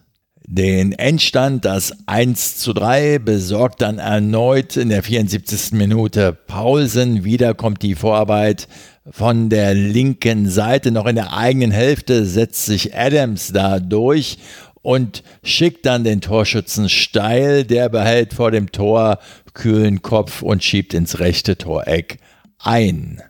Den 0.50 0.92
Endstand, 0.92 1.66
das 1.66 1.92
1 2.06 2.56
zu 2.56 2.72
3, 2.72 3.18
besorgt 3.18 3.82
dann 3.82 3.98
erneut 3.98 4.78
in 4.78 4.88
der 4.88 5.02
74. 5.02 5.72
Minute 5.72 6.32
Paulsen. 6.32 7.22
Wieder 7.22 7.52
kommt 7.52 7.82
die 7.82 7.94
Vorarbeit 7.94 8.66
von 9.10 9.50
der 9.50 9.74
linken 9.74 10.48
Seite. 10.48 10.90
Noch 10.90 11.04
in 11.04 11.16
der 11.16 11.36
eigenen 11.36 11.70
Hälfte 11.70 12.24
setzt 12.24 12.64
sich 12.64 12.96
Adams 12.96 13.52
da 13.52 13.78
durch 13.78 14.38
und 14.80 15.22
schickt 15.42 15.84
dann 15.84 16.02
den 16.02 16.22
Torschützen 16.22 16.88
steil. 16.88 17.64
Der 17.64 17.90
behält 17.90 18.32
vor 18.32 18.50
dem 18.50 18.72
Tor 18.72 19.18
kühlen 19.52 20.00
Kopf 20.00 20.40
und 20.40 20.64
schiebt 20.64 20.94
ins 20.94 21.18
rechte 21.18 21.58
Toreck 21.58 22.20
ein. 22.58 23.20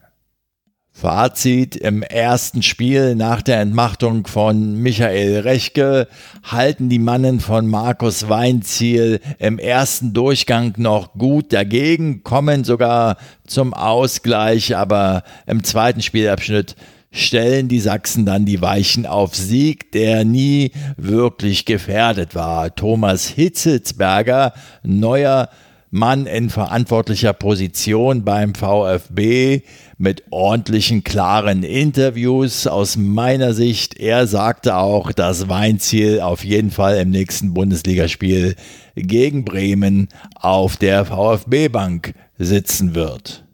Fazit 1.01 1.77
im 1.77 2.03
ersten 2.03 2.61
Spiel 2.65 3.15
nach 3.15 3.41
der 3.41 3.61
Entmachtung 3.61 4.27
von 4.27 4.75
Michael 4.83 5.39
Rechke 5.43 6.09
halten 6.43 6.89
die 6.89 6.99
Mannen 6.99 7.39
von 7.39 7.69
Markus 7.69 8.29
Weinziel 8.29 9.21
im 9.39 9.61
ersten 9.61 10.13
Durchgang 10.13 10.75
noch 10.77 11.13
gut 11.13 11.53
dagegen, 11.53 12.25
kommen 12.25 12.65
sogar 12.65 13.17
zum 13.47 13.75
Ausgleich, 13.75 14.77
aber 14.77 15.23
im 15.47 15.63
zweiten 15.63 16.03
Spielabschnitt 16.03 16.75
stellen 17.13 17.69
die 17.69 17.79
Sachsen 17.79 18.27
dann 18.27 18.45
die 18.45 18.61
Weichen 18.61 19.07
auf 19.07 19.37
Sieg, 19.37 19.93
der 19.93 20.25
nie 20.25 20.73
wirklich 20.97 21.65
gefährdet 21.65 22.35
war. 22.35 22.75
Thomas 22.75 23.29
Hitzelsberger, 23.29 24.53
neuer 24.83 25.49
Mann 25.91 26.27
in 26.27 26.51
verantwortlicher 26.51 27.33
Position 27.33 28.25
beim 28.25 28.55
VfB 28.55 29.63
mit 29.99 30.23
ordentlichen, 30.31 31.03
klaren 31.05 31.65
Interviews. 31.65 32.67
Aus 32.67 32.97
meiner 32.97 33.53
Sicht, 33.53 33.99
er 33.99 34.27
sagte 34.27 34.77
auch, 34.77 35.13
dass 35.13 35.49
Weinziel 35.49 36.21
auf 36.21 36.45
jeden 36.45 36.71
Fall 36.71 36.99
im 36.99 37.11
nächsten 37.11 37.53
Bundesligaspiel 37.53 38.55
gegen 38.95 39.45
Bremen 39.45 40.09
auf 40.37 40.77
der 40.77 41.05
VfB-Bank 41.05 42.15
sitzen 42.39 42.95
wird. 42.95 43.45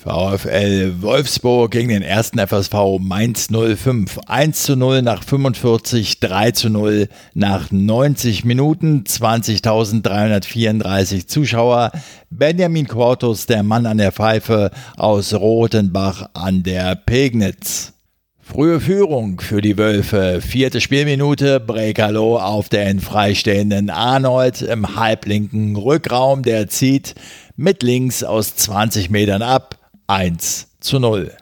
VfL 0.00 1.02
Wolfsburg 1.02 1.72
gegen 1.72 1.88
den 1.88 2.02
ersten 2.02 2.38
FSV 2.38 3.00
Mainz 3.00 3.48
05. 3.50 4.20
1 4.28 4.62
zu 4.62 4.76
0 4.76 5.02
nach 5.02 5.24
45, 5.24 6.20
3 6.20 6.52
zu 6.52 6.70
0 6.70 7.08
nach 7.34 7.72
90 7.72 8.44
Minuten, 8.44 9.02
20.334 9.02 11.26
Zuschauer. 11.26 11.90
Benjamin 12.30 12.86
Quartus, 12.86 13.46
der 13.46 13.64
Mann 13.64 13.86
an 13.86 13.98
der 13.98 14.12
Pfeife 14.12 14.70
aus 14.96 15.34
Rothenbach 15.34 16.30
an 16.32 16.62
der 16.62 16.94
Pegnitz. 16.94 17.94
Frühe 18.40 18.80
Führung 18.80 19.40
für 19.40 19.60
die 19.60 19.76
Wölfe. 19.76 20.40
Vierte 20.40 20.80
Spielminute. 20.80 21.58
Brekalo 21.58 22.38
auf 22.38 22.68
den 22.68 23.00
freistehenden 23.00 23.90
Arnold 23.90 24.62
im 24.62 24.94
halblinken 24.94 25.74
Rückraum. 25.74 26.42
Der 26.42 26.68
zieht 26.68 27.16
mit 27.56 27.82
links 27.82 28.22
aus 28.22 28.54
20 28.54 29.10
Metern 29.10 29.42
ab. 29.42 29.77
1 30.10 30.68
zu 30.80 30.98
0. 31.00 31.36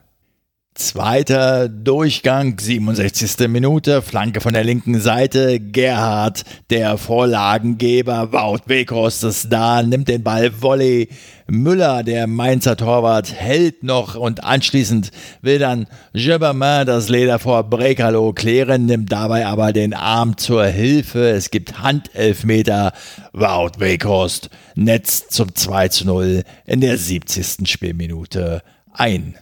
Zweiter 0.75 1.69
Durchgang, 1.69 2.59
67. 2.59 3.47
Minute, 3.47 4.03
Flanke 4.03 4.41
von 4.41 4.55
der 4.55 4.65
linken 4.65 5.01
Seite. 5.01 5.61
Gerhard, 5.61 6.43
der 6.69 6.99
Vorlagengeber, 6.99 8.33
Wout 8.33 8.63
Weghorst 8.67 9.23
ist 9.23 9.53
da, 9.53 9.85
nimmt 9.85 10.09
den 10.09 10.25
Ball 10.25 10.51
Volley. 10.61 11.09
Müller, 11.49 12.03
der 12.03 12.27
Mainzer 12.27 12.77
Torwart, 12.77 13.33
hält 13.33 13.83
noch 13.83 14.17
und 14.17 14.43
anschließend 14.43 15.11
will 15.43 15.59
dann 15.59 15.87
Gibbermann 16.13 16.87
das 16.87 17.09
Leder 17.09 17.39
vor 17.39 17.63
Brekalo 17.65 18.33
klären, 18.33 18.87
nimmt 18.87 19.13
dabei 19.13 19.47
aber 19.47 19.73
den 19.73 19.95
Arm 19.95 20.37
zur 20.37 20.65
Hilfe. 20.67 21.29
Es 21.31 21.51
gibt 21.51 21.79
Handelfmeter. 21.79 22.93
Wout 23.33 23.79
Weghorst 23.79 24.51
netzt 24.75 25.33
zum 25.33 25.55
2 25.55 25.89
zu 25.89 26.07
0 26.07 26.43
in 26.65 26.81
der 26.81 26.99
70. 26.99 27.69
Spielminute 27.71 28.63
ein. 28.93 29.37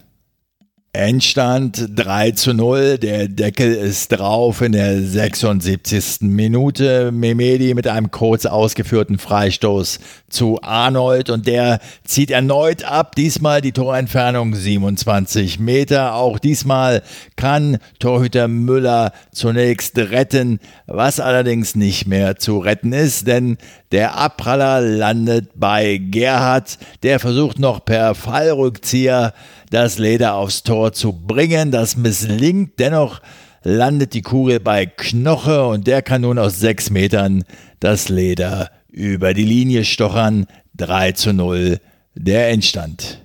Endstand 0.95 1.89
3 1.97 2.31
zu 2.31 2.55
0. 2.55 2.99
Der 2.99 3.27
Deckel 3.27 3.75
ist 3.75 4.11
drauf 4.11 4.61
in 4.61 4.71
der 4.71 5.03
76. 5.03 6.21
Minute. 6.21 7.11
Memedi 7.11 7.75
mit 7.75 7.89
einem 7.89 8.13
kurz 8.13 8.47
ausgeführten 8.47 9.19
Freistoß 9.19 9.99
zu 10.29 10.61
Arnold 10.63 11.31
und 11.31 11.49
der 11.49 11.81
zieht 12.05 12.31
erneut 12.31 12.85
ab. 12.85 13.17
Diesmal 13.17 13.61
die 13.61 13.73
Torentfernung 13.73 14.55
27 14.55 15.59
Meter. 15.59 16.15
Auch 16.15 16.39
diesmal 16.39 17.03
kann 17.35 17.79
Torhüter 17.99 18.47
Müller 18.47 19.11
zunächst 19.33 19.99
retten, 19.99 20.61
was 20.87 21.19
allerdings 21.19 21.75
nicht 21.75 22.07
mehr 22.07 22.37
zu 22.37 22.59
retten 22.59 22.93
ist, 22.93 23.27
denn 23.27 23.59
der 23.91 24.17
Abpraller 24.17 24.81
landet 24.81 25.51
bei 25.57 25.99
Gerhard. 25.99 26.79
Der 27.03 27.19
versucht 27.19 27.59
noch 27.59 27.85
per 27.85 28.15
Fallrückzieher 28.15 29.35
das 29.75 29.99
Leder 29.99 30.35
aufs 30.35 30.63
Tor 30.63 30.93
zu 30.93 31.13
bringen. 31.13 31.73
Das 31.73 31.97
misslingt, 31.97 32.79
dennoch 32.79 33.21
landet 33.65 34.15
die 34.15 34.23
Kugel 34.23 34.61
bei 34.61 34.87
Knoche 34.87 35.67
und 35.67 35.89
der 35.89 36.01
kann 36.01 36.23
nun 36.23 36.39
aus 36.39 36.61
sechs 36.61 36.91
Metern 36.91 37.43
das 37.81 38.09
Leder 38.09 38.71
über 38.89 39.35
die 39.35 39.45
Linie 39.45 39.85
stochern. 39.85 40.47
3 40.77 41.13
zu 41.13 41.33
0 41.33 41.79
der 42.15 42.51
Endstand. 42.51 43.21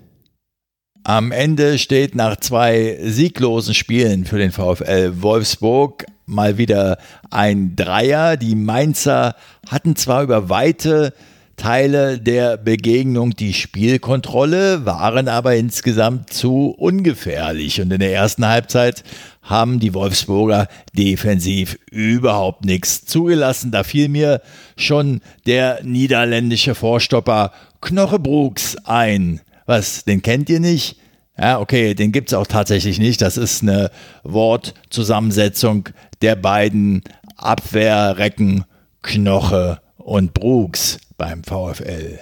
Am 1.03 1.31
Ende 1.31 1.79
steht 1.79 2.13
nach 2.13 2.35
zwei 2.37 2.99
sieglosen 3.01 3.73
Spielen 3.73 4.25
für 4.25 4.37
den 4.37 4.51
VfL 4.51 5.21
Wolfsburg 5.21 6.05
mal 6.25 6.57
wieder 6.57 6.97
ein 7.31 7.75
Dreier. 7.75 8.37
Die 8.37 8.55
Mainzer 8.55 9.35
hatten 9.67 9.95
zwar 9.95 10.23
über 10.23 10.49
weite 10.49 11.13
Teile 11.59 12.19
der 12.19 12.57
Begegnung 12.57 13.35
die 13.35 13.53
Spielkontrolle, 13.53 14.85
waren 14.85 15.27
aber 15.27 15.55
insgesamt 15.55 16.31
zu 16.31 16.73
ungefährlich. 16.77 17.81
Und 17.81 17.91
in 17.91 17.99
der 17.99 18.13
ersten 18.13 18.47
Halbzeit 18.47 19.03
haben 19.43 19.79
die 19.79 19.93
Wolfsburger 19.93 20.67
defensiv 20.93 21.77
überhaupt 21.91 22.63
nichts 22.63 23.05
zugelassen. 23.05 23.71
Da 23.71 23.83
fiel 23.83 24.07
mir 24.07 24.41
schon 24.77 25.21
der 25.45 25.81
niederländische 25.83 26.75
Vorstopper 26.75 27.51
Knochebrooks 27.81 28.77
ein. 28.85 29.41
Was, 29.65 30.05
den 30.05 30.21
kennt 30.21 30.49
ihr 30.49 30.61
nicht? 30.61 30.97
Ja, 31.37 31.59
okay, 31.59 31.93
den 31.93 32.11
gibt 32.13 32.29
es 32.29 32.33
auch 32.33 32.47
tatsächlich 32.47 32.99
nicht. 32.99 33.21
Das 33.21 33.35
ist 33.37 33.63
eine 33.63 33.91
Wortzusammensetzung 34.23 35.89
der 36.21 36.35
beiden 36.35 37.03
Abwehrrecken 37.35 38.63
Knoche 39.01 39.79
und 39.97 40.33
Brooks 40.33 40.99
beim 41.19 41.43
VfL. 41.43 42.17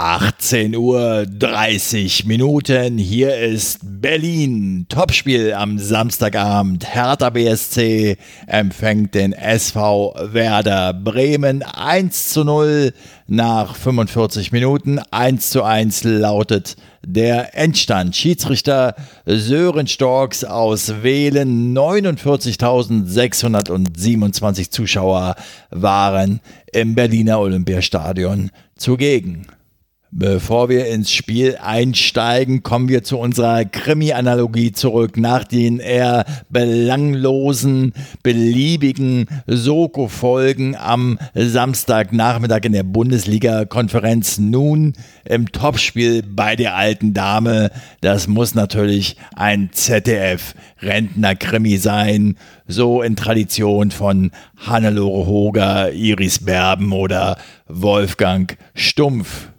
18 0.00 0.76
Uhr 0.76 1.26
30 1.26 2.24
Minuten. 2.24 2.98
Hier 2.98 3.36
ist 3.36 3.80
Berlin. 3.82 4.86
Topspiel 4.88 5.52
am 5.52 5.80
Samstagabend. 5.80 6.94
Hertha 6.94 7.30
BSC 7.30 8.16
empfängt 8.46 9.16
den 9.16 9.32
SV 9.32 10.14
Werder 10.20 10.94
Bremen 10.94 11.64
1 11.64 12.28
zu 12.28 12.44
0 12.44 12.92
nach 13.26 13.74
45 13.74 14.52
Minuten. 14.52 15.00
1 15.10 15.50
zu 15.50 15.64
1 15.64 16.04
lautet 16.04 16.76
der 17.04 17.58
Endstand. 17.58 18.14
Schiedsrichter 18.14 18.94
Sören 19.26 19.88
Storks 19.88 20.44
aus 20.44 21.02
Wählen. 21.02 21.76
49.627 21.76 24.70
Zuschauer 24.70 25.34
waren 25.70 26.38
im 26.72 26.94
Berliner 26.94 27.40
Olympiastadion 27.40 28.52
zugegen. 28.76 29.48
Bevor 30.10 30.70
wir 30.70 30.86
ins 30.86 31.12
Spiel 31.12 31.58
einsteigen, 31.62 32.62
kommen 32.62 32.88
wir 32.88 33.02
zu 33.02 33.18
unserer 33.18 33.66
Krimi-Analogie 33.66 34.72
zurück. 34.72 35.18
Nach 35.18 35.44
den 35.44 35.80
eher 35.80 36.24
belanglosen, 36.48 37.92
beliebigen 38.22 39.26
Soko-Folgen 39.46 40.76
am 40.76 41.18
Samstagnachmittag 41.34 42.60
in 42.62 42.72
der 42.72 42.84
Bundesliga-Konferenz 42.84 44.38
nun 44.38 44.94
im 45.26 45.52
Topspiel 45.52 46.22
bei 46.22 46.56
der 46.56 46.74
alten 46.74 47.12
Dame. 47.12 47.70
Das 48.00 48.28
muss 48.28 48.54
natürlich 48.54 49.16
ein 49.36 49.68
ZDF-Rentner-Krimi 49.72 51.76
sein. 51.76 52.38
So 52.66 53.02
in 53.02 53.14
Tradition 53.14 53.90
von 53.90 54.30
Hannelore 54.56 55.26
Hoger, 55.26 55.92
Iris 55.92 56.38
Berben 56.38 56.92
oder 56.92 57.36
Wolfgang 57.66 58.56
Stumpf. 58.74 59.50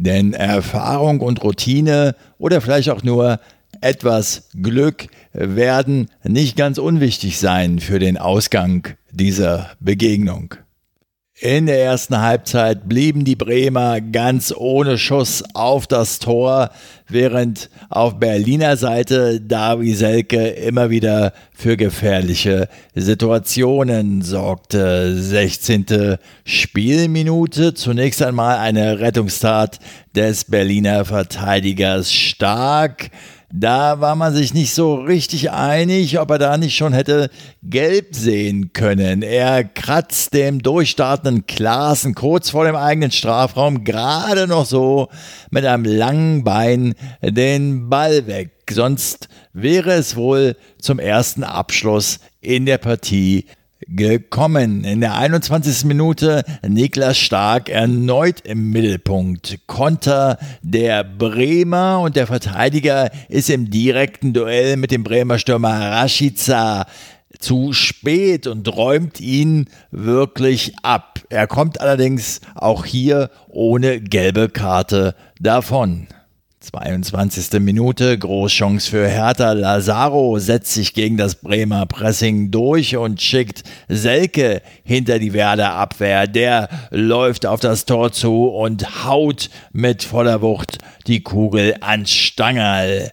Denn 0.00 0.32
Erfahrung 0.32 1.20
und 1.20 1.42
Routine 1.42 2.14
oder 2.38 2.60
vielleicht 2.60 2.88
auch 2.90 3.02
nur 3.02 3.40
etwas 3.80 4.48
Glück 4.54 5.08
werden 5.32 6.08
nicht 6.22 6.56
ganz 6.56 6.78
unwichtig 6.78 7.40
sein 7.40 7.80
für 7.80 7.98
den 7.98 8.16
Ausgang 8.16 8.90
dieser 9.10 9.70
Begegnung. 9.80 10.54
In 11.40 11.66
der 11.66 11.80
ersten 11.80 12.20
Halbzeit 12.20 12.88
blieben 12.88 13.24
die 13.24 13.36
Bremer 13.36 14.00
ganz 14.00 14.52
ohne 14.52 14.98
Schuss 14.98 15.44
auf 15.54 15.86
das 15.86 16.18
Tor, 16.18 16.70
während 17.06 17.70
auf 17.90 18.18
Berliner 18.18 18.76
Seite 18.76 19.40
Davi 19.40 19.94
Selke 19.94 20.48
immer 20.48 20.90
wieder 20.90 21.32
für 21.54 21.76
gefährliche 21.76 22.68
Situationen 22.96 24.22
sorgte. 24.22 25.14
16. 25.14 26.16
Spielminute, 26.44 27.72
zunächst 27.72 28.20
einmal 28.20 28.58
eine 28.58 28.98
Rettungstat 28.98 29.78
des 30.16 30.44
Berliner 30.44 31.04
Verteidigers 31.04 32.12
Stark. 32.12 33.10
Da 33.52 34.00
war 34.00 34.14
man 34.14 34.34
sich 34.34 34.52
nicht 34.52 34.74
so 34.74 34.94
richtig 34.96 35.50
einig, 35.50 36.20
ob 36.20 36.30
er 36.30 36.38
da 36.38 36.58
nicht 36.58 36.76
schon 36.76 36.92
hätte 36.92 37.30
gelb 37.62 38.14
sehen 38.14 38.74
können. 38.74 39.22
Er 39.22 39.64
kratzt 39.64 40.34
dem 40.34 40.62
durchstartenden 40.62 41.46
Klaassen 41.46 42.14
kurz 42.14 42.50
vor 42.50 42.66
dem 42.66 42.76
eigenen 42.76 43.10
Strafraum 43.10 43.84
gerade 43.84 44.46
noch 44.48 44.66
so 44.66 45.08
mit 45.50 45.64
einem 45.64 45.84
langen 45.84 46.44
Bein 46.44 46.94
den 47.22 47.88
Ball 47.88 48.26
weg. 48.26 48.50
sonst 48.70 49.28
wäre 49.54 49.92
es 49.92 50.14
wohl 50.14 50.54
zum 50.78 50.98
ersten 50.98 51.42
Abschluss 51.42 52.20
in 52.42 52.66
der 52.66 52.78
Partie 52.78 53.46
gekommen. 53.86 54.84
In 54.84 55.00
der 55.00 55.16
21. 55.16 55.84
Minute 55.84 56.44
Niklas 56.66 57.18
Stark 57.18 57.68
erneut 57.68 58.40
im 58.42 58.70
Mittelpunkt. 58.70 59.60
Konter 59.66 60.38
der 60.62 61.04
Bremer 61.04 62.00
und 62.00 62.16
der 62.16 62.26
Verteidiger 62.26 63.10
ist 63.28 63.50
im 63.50 63.70
direkten 63.70 64.32
Duell 64.32 64.76
mit 64.76 64.90
dem 64.90 65.04
Bremer 65.04 65.38
Stürmer 65.38 65.92
Rashica 65.92 66.86
zu 67.38 67.72
spät 67.72 68.46
und 68.46 68.68
räumt 68.76 69.20
ihn 69.20 69.66
wirklich 69.90 70.72
ab. 70.82 71.20
Er 71.28 71.46
kommt 71.46 71.80
allerdings 71.80 72.40
auch 72.54 72.84
hier 72.84 73.30
ohne 73.48 74.00
gelbe 74.00 74.48
Karte 74.48 75.14
davon. 75.40 76.08
22. 76.70 77.60
Minute, 77.60 78.18
Großchance 78.18 78.90
für 78.90 79.08
Hertha. 79.08 79.52
Lazaro 79.52 80.38
setzt 80.38 80.74
sich 80.74 80.92
gegen 80.92 81.16
das 81.16 81.36
Bremer 81.36 81.86
Pressing 81.86 82.50
durch 82.50 82.94
und 82.96 83.22
schickt 83.22 83.62
Selke 83.88 84.60
hinter 84.84 85.18
die 85.18 85.32
Werder 85.32 85.72
Abwehr. 85.72 86.26
Der 86.26 86.68
läuft 86.90 87.46
auf 87.46 87.60
das 87.60 87.86
Tor 87.86 88.12
zu 88.12 88.48
und 88.48 89.06
haut 89.06 89.48
mit 89.72 90.04
voller 90.04 90.42
Wucht 90.42 90.76
die 91.06 91.22
Kugel 91.22 91.76
ans 91.80 92.10
Stangerl. 92.10 93.12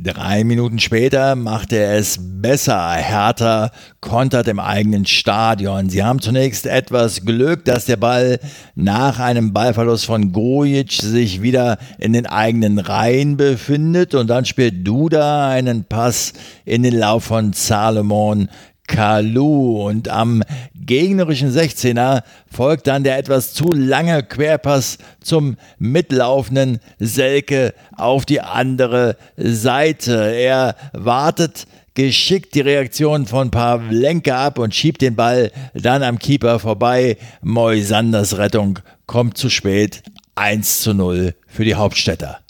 Drei 0.00 0.42
Minuten 0.42 0.78
später 0.78 1.36
macht 1.36 1.72
er 1.72 1.96
es 1.96 2.18
besser. 2.18 2.92
Hertha 2.92 3.70
kontert 4.00 4.48
im 4.48 4.58
eigenen 4.58 5.06
Stadion. 5.06 5.90
Sie 5.90 6.02
haben 6.02 6.20
zunächst 6.20 6.66
etwas 6.66 7.24
Glück, 7.24 7.64
dass 7.66 7.84
der 7.84 7.98
Ball 7.98 8.40
nach 8.74 9.20
einem 9.20 9.52
Ballverlust 9.52 10.06
von 10.06 10.32
Gojic 10.32 10.92
sich 10.92 11.42
wieder 11.42 11.78
in 11.98 12.14
den 12.14 12.26
eigenen 12.26 12.78
Reihen 12.78 13.36
befindet 13.36 14.14
und 14.14 14.28
dann 14.28 14.44
spielt 14.44 14.86
Duda 14.86 15.50
einen 15.50 15.84
Pass 15.84 16.32
in 16.64 16.82
den 16.82 16.98
Lauf 16.98 17.24
von 17.24 17.52
Salomon 17.52 18.48
Kalu 18.92 19.88
und 19.88 20.08
am 20.08 20.42
gegnerischen 20.74 21.50
16er 21.50 22.22
folgt 22.50 22.86
dann 22.86 23.04
der 23.04 23.16
etwas 23.16 23.54
zu 23.54 23.72
lange 23.72 24.22
Querpass 24.22 24.98
zum 25.22 25.56
mitlaufenden 25.78 26.78
Selke 26.98 27.72
auf 27.96 28.26
die 28.26 28.42
andere 28.42 29.16
Seite. 29.36 30.34
Er 30.34 30.76
wartet 30.92 31.66
geschickt 31.94 32.54
die 32.54 32.60
Reaktion 32.60 33.26
von 33.26 33.50
Pavlenka 33.50 34.46
ab 34.46 34.58
und 34.58 34.74
schiebt 34.74 35.00
den 35.00 35.16
Ball 35.16 35.50
dann 35.74 36.02
am 36.02 36.18
Keeper 36.18 36.58
vorbei. 36.58 37.16
Moisanders 37.40 38.36
Rettung 38.36 38.78
kommt 39.06 39.38
zu 39.38 39.48
spät. 39.48 40.02
1 40.34 40.82
zu 40.82 40.94
0 40.94 41.34
für 41.46 41.64
die 41.64 41.74
Hauptstädter. 41.74 42.41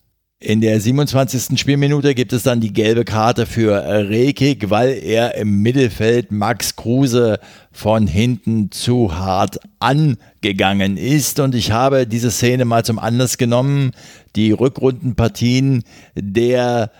In 0.44 0.60
der 0.60 0.80
27. 0.80 1.56
Spielminute 1.56 2.16
gibt 2.16 2.32
es 2.32 2.42
dann 2.42 2.58
die 2.60 2.72
gelbe 2.72 3.04
Karte 3.04 3.46
für 3.46 3.76
Rekik, 4.08 4.70
weil 4.70 4.90
er 4.90 5.36
im 5.36 5.62
Mittelfeld 5.62 6.32
Max 6.32 6.74
Kruse 6.74 7.38
von 7.70 8.08
hinten 8.08 8.72
zu 8.72 9.16
hart 9.16 9.60
angegangen 9.78 10.96
ist. 10.96 11.38
Und 11.38 11.54
ich 11.54 11.70
habe 11.70 12.08
diese 12.08 12.32
Szene 12.32 12.64
mal 12.64 12.84
zum 12.84 12.98
Anlass 12.98 13.38
genommen, 13.38 13.92
die 14.34 14.50
Rückrundenpartien 14.50 15.84
der 16.16 16.90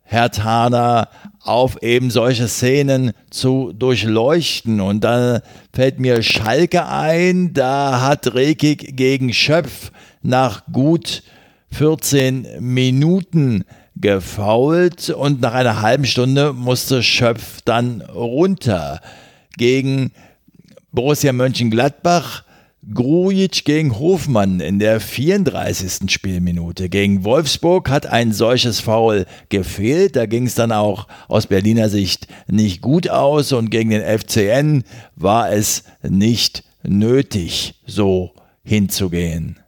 Herr 0.00 0.30
Thaner 0.30 1.10
auf 1.42 1.82
eben 1.82 2.10
solche 2.10 2.48
Szenen 2.48 3.12
zu 3.28 3.74
durchleuchten. 3.74 4.80
Und 4.80 5.04
da 5.04 5.42
fällt 5.74 6.00
mir 6.00 6.22
Schalke 6.22 6.86
ein, 6.86 7.52
da 7.52 8.00
hat 8.00 8.32
Rekik 8.32 8.96
gegen 8.96 9.34
Schöpf 9.34 9.92
nach 10.22 10.64
gut 10.72 11.22
14 11.70 12.46
Minuten 12.60 13.64
gefault 13.96 15.10
und 15.10 15.40
nach 15.40 15.54
einer 15.54 15.82
halben 15.82 16.04
Stunde 16.04 16.52
musste 16.52 17.02
Schöpf 17.02 17.60
dann 17.64 18.00
runter. 18.00 19.00
Gegen 19.56 20.12
Borussia 20.92 21.32
Mönchengladbach 21.32 22.44
Grujic 22.94 23.64
gegen 23.66 23.98
Hofmann 23.98 24.60
in 24.60 24.78
der 24.78 25.00
34. 25.00 26.10
Spielminute. 26.10 26.88
Gegen 26.88 27.22
Wolfsburg 27.22 27.90
hat 27.90 28.06
ein 28.06 28.32
solches 28.32 28.80
Foul 28.80 29.26
gefehlt. 29.50 30.16
Da 30.16 30.24
ging 30.24 30.46
es 30.46 30.54
dann 30.54 30.72
auch 30.72 31.06
aus 31.26 31.48
Berliner 31.48 31.90
Sicht 31.90 32.28
nicht 32.46 32.80
gut 32.80 33.10
aus 33.10 33.52
und 33.52 33.70
gegen 33.70 33.90
den 33.90 34.02
FCN 34.02 34.84
war 35.16 35.52
es 35.52 35.84
nicht 36.02 36.64
nötig, 36.82 37.74
so 37.86 38.32
hinzugehen. 38.64 39.58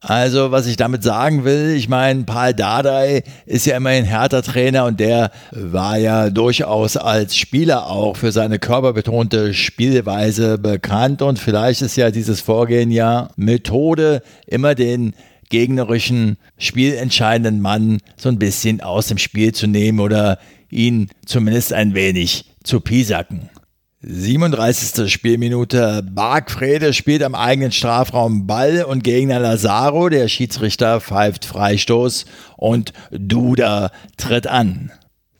Also, 0.00 0.52
was 0.52 0.66
ich 0.66 0.76
damit 0.76 1.02
sagen 1.02 1.44
will, 1.44 1.74
ich 1.76 1.88
meine, 1.88 2.22
Paul 2.22 2.54
Dardai 2.54 3.24
ist 3.46 3.66
ja 3.66 3.76
immerhin 3.76 4.04
härter 4.04 4.42
Trainer 4.42 4.84
und 4.84 5.00
der 5.00 5.32
war 5.50 5.98
ja 5.98 6.30
durchaus 6.30 6.96
als 6.96 7.36
Spieler 7.36 7.88
auch 7.88 8.16
für 8.16 8.30
seine 8.30 8.60
körperbetonte 8.60 9.54
Spielweise 9.54 10.56
bekannt 10.56 11.20
und 11.20 11.40
vielleicht 11.40 11.82
ist 11.82 11.96
ja 11.96 12.12
dieses 12.12 12.40
Vorgehen 12.40 12.92
ja 12.92 13.30
Methode, 13.36 14.22
immer 14.46 14.76
den 14.76 15.14
gegnerischen 15.48 16.36
spielentscheidenden 16.58 17.60
Mann 17.60 17.98
so 18.16 18.28
ein 18.28 18.38
bisschen 18.38 18.80
aus 18.80 19.08
dem 19.08 19.18
Spiel 19.18 19.52
zu 19.52 19.66
nehmen 19.66 19.98
oder 19.98 20.38
ihn 20.70 21.08
zumindest 21.26 21.72
ein 21.72 21.94
wenig 21.94 22.44
zu 22.62 22.80
piesacken. 22.80 23.48
37. 24.00 25.10
Spielminute. 25.12 26.04
Bargfrede 26.08 26.92
spielt 26.92 27.24
am 27.24 27.34
eigenen 27.34 27.72
Strafraum 27.72 28.46
Ball 28.46 28.84
und 28.84 29.02
Gegner 29.02 29.40
Lazaro. 29.40 30.08
Der 30.08 30.28
Schiedsrichter 30.28 31.00
pfeift 31.00 31.44
Freistoß 31.44 32.24
und 32.56 32.92
Duda 33.10 33.90
tritt 34.16 34.46
an. 34.46 34.92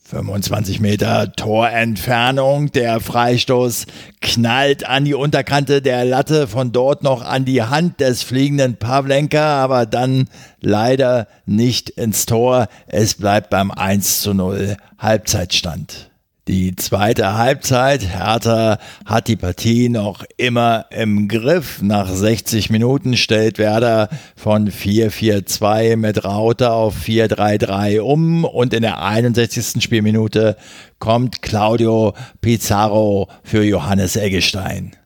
25 0.02 0.80
Meter 0.80 1.32
Torentfernung. 1.34 2.72
Der 2.72 2.98
Freistoß 2.98 3.86
knallt 4.20 4.84
an 4.88 5.04
die 5.04 5.14
Unterkante 5.14 5.80
der 5.80 6.04
Latte, 6.04 6.48
von 6.48 6.72
dort 6.72 7.04
noch 7.04 7.22
an 7.22 7.44
die 7.44 7.62
Hand 7.62 8.00
des 8.00 8.24
fliegenden 8.24 8.76
Pavlenka, 8.76 9.62
aber 9.62 9.86
dann 9.86 10.28
leider 10.60 11.28
nicht 11.46 11.90
ins 11.90 12.26
Tor. 12.26 12.66
Es 12.88 13.14
bleibt 13.14 13.50
beim 13.50 13.70
1 13.70 14.22
zu 14.22 14.34
0 14.34 14.76
Halbzeitstand. 14.98 16.10
Die 16.48 16.74
zweite 16.76 17.36
Halbzeit, 17.36 18.08
Hertha 18.08 18.78
hat 19.04 19.28
die 19.28 19.36
Partie 19.36 19.90
noch 19.90 20.24
immer 20.38 20.86
im 20.88 21.28
Griff. 21.28 21.82
Nach 21.82 22.08
60 22.08 22.70
Minuten 22.70 23.18
stellt 23.18 23.58
Werder 23.58 24.08
von 24.34 24.70
4-4-2 24.70 25.96
mit 25.96 26.24
Raute 26.24 26.70
auf 26.72 26.96
4-3-3 27.04 28.00
um 28.00 28.44
und 28.46 28.72
in 28.72 28.80
der 28.80 29.02
61. 29.02 29.82
Spielminute 29.82 30.56
kommt 30.98 31.42
Claudio 31.42 32.14
Pizarro 32.40 33.28
für 33.44 33.62
Johannes 33.62 34.16
Eggestein. 34.16 34.96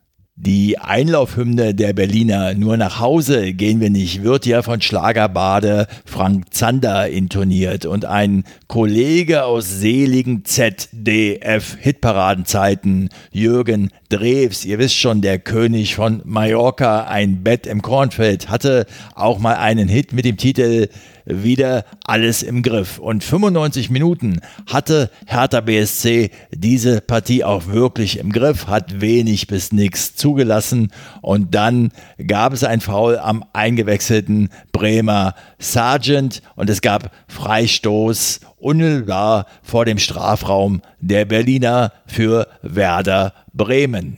Die 0.45 0.77
Einlaufhymne 0.77 1.73
der 1.73 1.93
Berliner 1.93 2.55
Nur 2.55 2.77
nach 2.77 2.99
Hause 2.99 3.53
gehen 3.53 3.81
wir 3.81 3.91
nicht 3.91 4.25
wird 4.25 4.45
ja 4.45 4.63
von 4.63 4.81
Schlagerbade 4.81 5.87
Frank 6.05 6.53
Zander 6.53 7.09
intoniert. 7.09 7.87
Und 7.87 8.07
ein 8.07 8.43
Kollege 8.67 9.45
aus 9.45 9.71
seligen 9.71 10.45
ZDF-Hitparadenzeiten, 10.45 13.11
Jürgen 13.31 13.93
Drews, 14.13 14.67
ihr 14.67 14.79
wisst 14.79 14.97
schon, 14.99 15.23
der 15.23 15.39
König 15.39 15.95
von 15.95 16.21
Mallorca, 16.27 17.05
ein 17.05 17.43
Bett 17.43 17.67
im 17.67 17.81
Kornfeld, 17.81 18.51
hatte 18.51 18.85
auch 19.15 19.39
mal 19.39 19.55
einen 19.55 19.89
Hit 19.89 20.13
mit 20.13 20.27
dem 20.27 20.37
Titel 20.37 20.89
wieder 21.25 21.87
alles 22.05 22.43
im 22.43 22.63
Griff. 22.63 22.99
Und 22.99 23.25
95 23.25 23.89
Minuten 23.89 24.41
hatte 24.67 25.11
Hertha 25.25 25.63
BSC 25.63 26.31
diese 26.51 27.01
Partie 27.01 27.43
auch 27.43 27.69
wirklich 27.69 28.19
im 28.19 28.33
Griff, 28.33 28.67
hat 28.67 29.01
wenig 29.01 29.47
bis 29.47 29.73
nichts 29.73 30.15
zugelassen. 30.15 30.93
Und 31.23 31.55
dann 31.55 31.91
gab 32.27 32.53
es 32.53 32.65
ein 32.65 32.83
Foul 32.83 33.19
am 33.19 33.45
eingewechselten 33.55 34.51
Bremer 34.73 35.35
Sargent 35.59 36.43
und 36.57 36.69
es 36.69 36.83
gab 36.83 37.13
Freistoß 37.29 38.41
unmittelbar 38.59 39.47
vor 39.63 39.85
dem 39.85 39.99
Strafraum 39.99 40.83
der 41.01 41.25
Berliner 41.25 41.93
für 42.07 42.47
Werder 42.63 43.33
Bremen. 43.53 44.17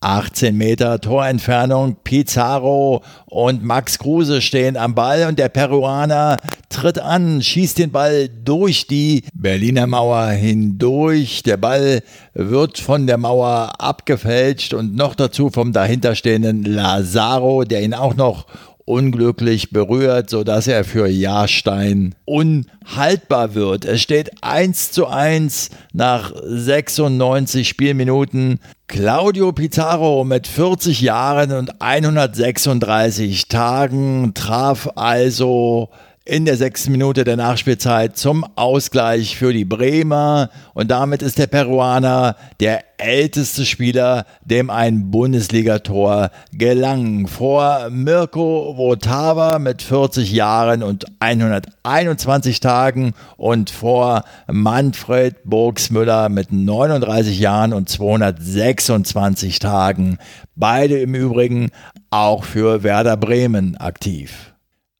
18 0.00 0.56
Meter 0.56 1.00
Torentfernung. 1.00 1.96
Pizarro 2.04 3.02
und 3.26 3.64
Max 3.64 3.98
Kruse 3.98 4.42
stehen 4.42 4.76
am 4.76 4.94
Ball 4.94 5.26
und 5.26 5.38
der 5.38 5.48
Peruaner 5.48 6.38
tritt 6.68 6.98
an, 6.98 7.42
schießt 7.42 7.78
den 7.78 7.90
Ball 7.90 8.28
durch 8.28 8.86
die 8.86 9.24
Berliner 9.34 9.86
Mauer 9.86 10.28
hindurch. 10.28 11.42
Der 11.42 11.56
Ball 11.56 12.02
wird 12.34 12.78
von 12.78 13.06
der 13.06 13.16
Mauer 13.16 13.72
abgefälscht 13.78 14.74
und 14.74 14.94
noch 14.94 15.14
dazu 15.14 15.50
vom 15.50 15.72
dahinterstehenden 15.72 16.64
Lazaro, 16.64 17.64
der 17.64 17.82
ihn 17.82 17.94
auch 17.94 18.14
noch 18.14 18.46
unglücklich 18.86 19.70
berührt, 19.70 20.30
sodass 20.30 20.68
er 20.68 20.84
für 20.84 21.08
Jahrstein 21.08 22.14
unhaltbar 22.24 23.54
wird. 23.54 23.84
Es 23.84 24.00
steht 24.00 24.30
1 24.42 24.92
zu 24.92 25.08
1 25.08 25.70
nach 25.92 26.32
96 26.42 27.68
Spielminuten. 27.68 28.60
Claudio 28.86 29.52
Pizarro 29.52 30.24
mit 30.24 30.46
40 30.46 31.00
Jahren 31.00 31.52
und 31.52 31.82
136 31.82 33.48
Tagen 33.48 34.32
traf 34.34 34.88
also 34.94 35.90
in 36.26 36.44
der 36.44 36.56
sechsten 36.56 36.90
Minute 36.90 37.22
der 37.22 37.36
Nachspielzeit 37.36 38.16
zum 38.16 38.44
Ausgleich 38.56 39.36
für 39.36 39.52
die 39.52 39.64
Bremer 39.64 40.50
und 40.74 40.90
damit 40.90 41.22
ist 41.22 41.38
der 41.38 41.46
Peruaner 41.46 42.34
der 42.58 42.82
älteste 42.98 43.64
Spieler, 43.64 44.26
dem 44.44 44.68
ein 44.68 45.12
Bundesligator 45.12 46.30
gelang. 46.52 47.28
Vor 47.28 47.90
Mirko 47.90 48.74
Votava 48.76 49.60
mit 49.60 49.82
40 49.82 50.32
Jahren 50.32 50.82
und 50.82 51.04
121 51.20 52.58
Tagen 52.58 53.14
und 53.36 53.70
vor 53.70 54.24
Manfred 54.48 55.36
Burgsmüller 55.44 56.28
mit 56.28 56.50
39 56.50 57.38
Jahren 57.38 57.72
und 57.72 57.88
226 57.88 59.60
Tagen. 59.60 60.18
Beide 60.56 60.98
im 60.98 61.14
Übrigen 61.14 61.70
auch 62.10 62.42
für 62.42 62.82
Werder 62.82 63.16
Bremen 63.16 63.76
aktiv. 63.76 64.55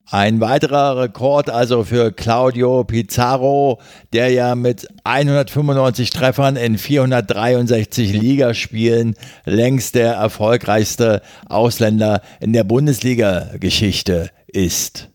Ein 0.08 0.40
weiterer 0.40 0.96
Rekord 1.02 1.50
also 1.50 1.82
für 1.82 2.12
Claudio 2.12 2.84
Pizarro, 2.84 3.80
der 4.12 4.30
ja 4.30 4.54
mit 4.54 4.86
195 5.02 6.10
Treffern 6.10 6.54
in 6.54 6.78
463 6.78 8.12
Ligaspielen 8.12 9.16
längst 9.44 9.96
der 9.96 10.12
erfolgreichste 10.12 11.22
Ausländer 11.48 12.22
in 12.38 12.52
der 12.52 12.62
Bundesliga-Geschichte 12.62 14.30
ist. 14.46 15.08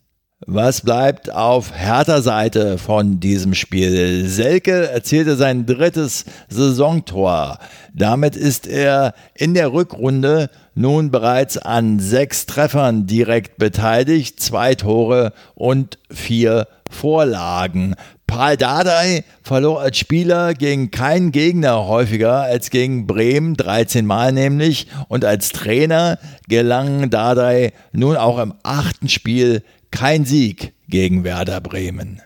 Was 0.46 0.80
bleibt 0.80 1.30
auf 1.30 1.72
härter 1.72 2.20
Seite 2.20 2.76
von 2.76 3.20
diesem 3.20 3.54
Spiel? 3.54 4.26
Selke 4.26 4.90
erzielte 4.90 5.36
sein 5.36 5.66
drittes 5.66 6.24
Saisontor. 6.48 7.58
Damit 7.94 8.34
ist 8.34 8.66
er 8.66 9.14
in 9.34 9.54
der 9.54 9.72
Rückrunde 9.72 10.50
nun 10.74 11.12
bereits 11.12 11.58
an 11.58 12.00
sechs 12.00 12.46
Treffern 12.46 13.06
direkt 13.06 13.58
beteiligt, 13.58 14.40
zwei 14.40 14.74
Tore 14.74 15.32
und 15.54 15.98
vier 16.10 16.66
Vorlagen. 16.90 17.94
Paul 18.26 18.56
Dardai 18.56 19.24
verlor 19.44 19.80
als 19.80 19.98
Spieler 19.98 20.54
gegen 20.54 20.90
keinen 20.90 21.30
Gegner 21.30 21.86
häufiger 21.86 22.40
als 22.40 22.70
gegen 22.70 23.06
Bremen, 23.06 23.56
13 23.56 24.06
Mal 24.06 24.32
nämlich, 24.32 24.88
und 25.08 25.24
als 25.24 25.50
Trainer 25.50 26.18
gelang 26.48 27.10
Dardai 27.10 27.72
nun 27.92 28.16
auch 28.16 28.38
im 28.38 28.54
achten 28.62 29.08
Spiel 29.08 29.62
kein 29.92 30.24
Sieg 30.24 30.72
gegen 30.88 31.22
Werder 31.22 31.60
Bremen. 31.60 32.20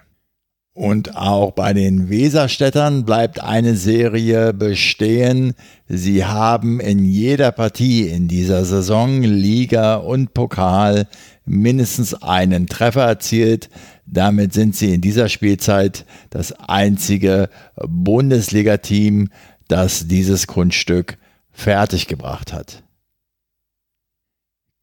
Und 0.76 1.16
auch 1.16 1.52
bei 1.52 1.72
den 1.72 2.10
Weserstädtern 2.10 3.06
bleibt 3.06 3.42
eine 3.42 3.76
Serie 3.76 4.52
bestehen. 4.52 5.54
Sie 5.88 6.26
haben 6.26 6.80
in 6.80 7.02
jeder 7.02 7.50
Partie 7.50 8.08
in 8.08 8.28
dieser 8.28 8.66
Saison, 8.66 9.22
Liga 9.22 9.94
und 9.96 10.34
Pokal, 10.34 11.08
mindestens 11.46 12.12
einen 12.14 12.66
Treffer 12.66 13.04
erzielt. 13.04 13.70
Damit 14.04 14.52
sind 14.52 14.76
sie 14.76 14.92
in 14.92 15.00
dieser 15.00 15.30
Spielzeit 15.30 16.04
das 16.28 16.52
einzige 16.52 17.48
Bundesliga-Team, 17.76 19.30
das 19.68 20.08
dieses 20.08 20.46
Kunststück 20.46 21.16
fertiggebracht 21.52 22.52
hat. 22.52 22.82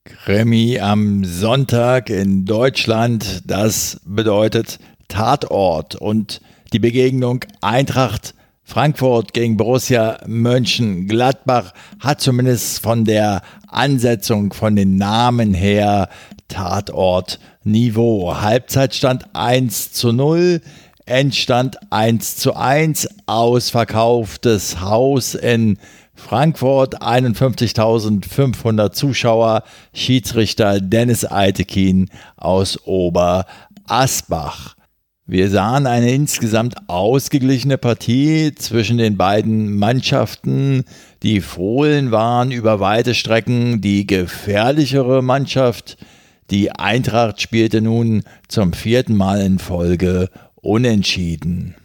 Krimi 0.05 0.79
am 0.81 1.23
Sonntag 1.23 2.09
in 2.09 2.43
Deutschland, 2.43 3.41
das 3.49 4.01
bedeutet 4.03 4.79
Tatort 5.07 5.95
und 5.95 6.41
die 6.73 6.79
Begegnung 6.79 7.45
Eintracht 7.61 8.35
Frankfurt 8.65 9.33
gegen 9.33 9.55
Borussia 9.55 10.19
Mönchengladbach 10.27 11.73
hat 12.01 12.19
zumindest 12.19 12.81
von 12.81 13.05
der 13.05 13.43
Ansetzung, 13.67 14.51
von 14.51 14.75
den 14.75 14.97
Namen 14.97 15.53
her 15.53 16.09
Tatort-Niveau. 16.49 18.41
Halbzeitstand 18.41 19.27
1 19.33 19.93
zu 19.93 20.11
0, 20.11 20.59
Endstand 21.05 21.77
1 21.91 22.35
zu 22.35 22.57
1, 22.57 23.07
ausverkauftes 23.25 24.81
Haus 24.81 25.33
in 25.33 25.77
Frankfurt 26.23 27.01
51.500 27.01 28.91
Zuschauer, 28.93 29.63
Schiedsrichter 29.93 30.79
Dennis 30.79 31.25
Altekin 31.25 32.09
aus 32.37 32.79
Oberasbach. 32.87 34.75
Wir 35.25 35.49
sahen 35.49 35.85
eine 35.85 36.11
insgesamt 36.11 36.75
ausgeglichene 36.87 37.77
Partie 37.77 38.53
zwischen 38.55 38.97
den 38.97 39.17
beiden 39.17 39.77
Mannschaften. 39.77 40.85
Die 41.23 41.41
Fohlen 41.41 42.11
waren 42.11 42.51
über 42.51 42.79
weite 42.79 43.15
Strecken 43.15 43.81
die 43.81 44.07
gefährlichere 44.07 45.21
Mannschaft. 45.21 45.97
Die 46.49 46.71
Eintracht 46.71 47.41
spielte 47.41 47.81
nun 47.81 48.23
zum 48.47 48.71
vierten 48.71 49.15
Mal 49.15 49.41
in 49.41 49.59
Folge 49.59 50.29
unentschieden. 50.55 51.75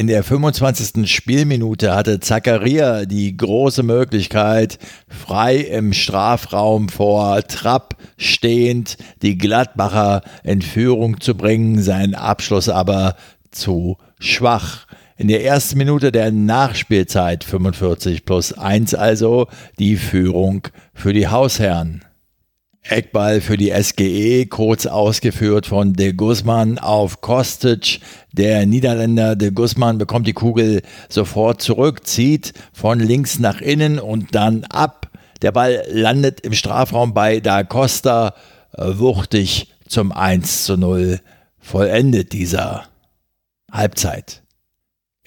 In 0.00 0.06
der 0.06 0.24
25. 0.24 1.12
Spielminute 1.12 1.94
hatte 1.94 2.20
Zakaria 2.20 3.04
die 3.04 3.36
große 3.36 3.82
Möglichkeit, 3.82 4.78
frei 5.06 5.56
im 5.56 5.92
Strafraum 5.92 6.88
vor 6.88 7.42
Trapp 7.42 7.98
stehend 8.16 8.96
die 9.20 9.36
Gladbacher 9.36 10.22
in 10.42 10.62
Führung 10.62 11.20
zu 11.20 11.34
bringen, 11.34 11.82
sein 11.82 12.14
Abschluss 12.14 12.70
aber 12.70 13.14
zu 13.50 13.98
schwach. 14.18 14.86
In 15.18 15.28
der 15.28 15.44
ersten 15.44 15.76
Minute 15.76 16.12
der 16.12 16.32
Nachspielzeit 16.32 17.44
45 17.44 18.24
plus 18.24 18.54
1 18.54 18.94
also 18.94 19.48
die 19.78 19.96
Führung 19.96 20.66
für 20.94 21.12
die 21.12 21.28
Hausherren. 21.28 22.06
Eckball 22.82 23.40
für 23.40 23.56
die 23.56 23.70
SGE, 23.70 24.46
kurz 24.46 24.86
ausgeführt 24.86 25.66
von 25.66 25.92
De 25.92 26.12
Guzman 26.12 26.78
auf 26.78 27.20
Kostic. 27.20 28.00
Der 28.32 28.66
Niederländer 28.66 29.36
De 29.36 29.50
Guzman 29.50 29.98
bekommt 29.98 30.26
die 30.26 30.32
Kugel 30.32 30.82
sofort 31.08 31.60
zurück, 31.60 32.06
zieht 32.06 32.54
von 32.72 32.98
links 32.98 33.38
nach 33.38 33.60
innen 33.60 33.98
und 33.98 34.34
dann 34.34 34.64
ab. 34.64 35.10
Der 35.42 35.52
Ball 35.52 35.82
landet 35.90 36.40
im 36.40 36.54
Strafraum 36.54 37.14
bei 37.14 37.40
Da 37.40 37.64
Costa, 37.64 38.34
wuchtig 38.76 39.68
zum 39.86 40.12
1 40.12 40.64
zu 40.64 40.76
0 40.76 41.20
vollendet 41.58 42.32
dieser 42.32 42.84
Halbzeit. 43.70 44.42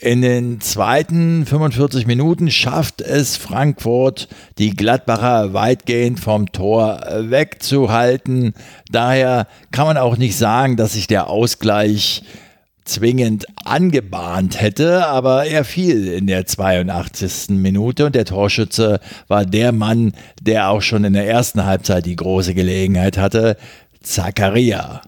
In 0.04 0.22
den 0.22 0.60
zweiten 0.60 1.46
45 1.46 2.06
Minuten 2.08 2.52
schafft 2.52 3.00
es 3.00 3.38
Frankfurt, 3.38 4.28
die 4.58 4.72
Gladbacher 4.72 5.54
weitgehend 5.54 6.20
vom 6.20 6.52
Tor 6.52 7.00
wegzuhalten. 7.20 8.54
Daher 8.92 9.48
kann 9.72 9.88
man 9.88 9.96
auch 9.96 10.18
nicht 10.18 10.36
sagen, 10.36 10.76
dass 10.76 10.92
sich 10.92 11.08
der 11.08 11.30
Ausgleich 11.30 12.22
zwingend 12.84 13.46
angebahnt 13.64 14.60
hätte, 14.60 15.08
aber 15.08 15.46
er 15.46 15.64
fiel 15.64 16.10
in 16.10 16.28
der 16.28 16.48
82. 16.48 17.52
Minute 17.52 18.06
und 18.06 18.14
der 18.14 18.26
Torschütze 18.26 19.00
war 19.30 19.46
der 19.46 19.72
Mann, 19.72 20.12
der 20.42 20.68
auch 20.68 20.82
schon 20.82 21.06
in 21.06 21.14
der 21.14 21.30
ersten 21.30 21.64
Halbzeit 21.64 22.06
die 22.06 22.18
große 22.18 22.54
Gelegenheit 22.54 23.18
hatte, 23.18 23.56
Zakaria. 24.02 25.00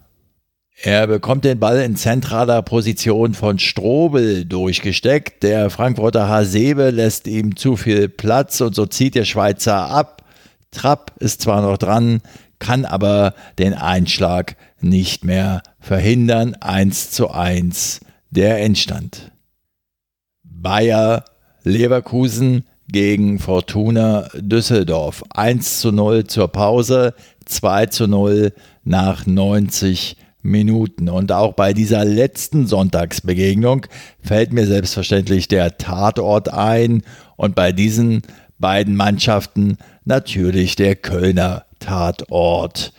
Er 0.82 1.08
bekommt 1.08 1.46
den 1.46 1.60
Ball 1.60 1.82
in 1.82 1.96
zentraler 1.96 2.62
Position 2.62 3.34
von 3.34 3.60
Strobel 3.60 4.44
durchgesteckt. 4.46 5.42
Der 5.44 5.70
Frankfurter 5.70 6.28
Hasebe 6.28 6.90
lässt 6.90 7.28
ihm 7.28 7.56
zu 7.56 7.78
viel 7.78 8.10
Platz 8.10 8.60
und 8.60 8.76
so 8.76 8.86
zieht 8.86 9.16
der 9.16 9.24
Schweizer 9.26 9.90
ab. 9.90 10.24
Trapp 10.72 11.14
ist 11.20 11.42
zwar 11.42 11.62
noch 11.62 11.78
dran, 11.78 12.22
kann 12.60 12.84
aber 12.84 13.36
den 13.58 13.74
Einschlag 13.74 14.58
nicht 14.82 15.24
mehr 15.24 15.64
verhindern. 15.80 16.56
1 16.56 17.12
zu 17.12 17.32
1 17.32 18.02
der 18.30 18.60
Endstand. 18.60 19.32
Bayer 20.44 21.24
Leverkusen 21.64 22.66
gegen 22.90 23.40
Fortuna 23.40 24.28
Düsseldorf. 24.36 25.24
1 25.34 25.80
zu 25.80 25.94
0 25.94 26.26
zur 26.26 26.50
Pause, 26.50 27.14
2 27.46 27.86
zu 27.86 28.08
0 28.08 28.52
nach 28.84 29.26
90 29.26 30.18
Minuten. 30.18 30.25
Minuten. 30.46 31.10
Und 31.10 31.32
auch 31.32 31.54
bei 31.54 31.74
dieser 31.74 32.06
letzten 32.06 32.68
Sonntagsbegegnung 32.68 33.88
fällt 34.22 34.54
mir 34.54 34.66
selbstverständlich 34.66 35.48
der 35.48 35.78
Tatort 35.78 36.50
ein 36.54 37.04
und 37.36 37.56
bei 37.56 37.72
diesen 37.72 38.22
beiden 38.58 38.96
Mannschaften 38.96 39.78
natürlich 40.06 40.76
der 40.76 40.96
Kölner 40.96 41.66
Tatort. 41.80 42.94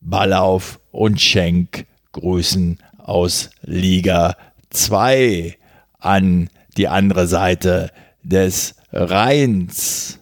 Ballauf 0.00 0.78
und 0.92 1.20
Schenk 1.20 1.86
grüßen 2.12 2.78
aus 2.98 3.50
Liga 3.62 4.36
2 4.70 5.56
an 5.98 6.48
die 6.76 6.88
andere 6.88 7.26
Seite 7.26 7.90
des 8.22 8.74
Rheins. 8.92 10.18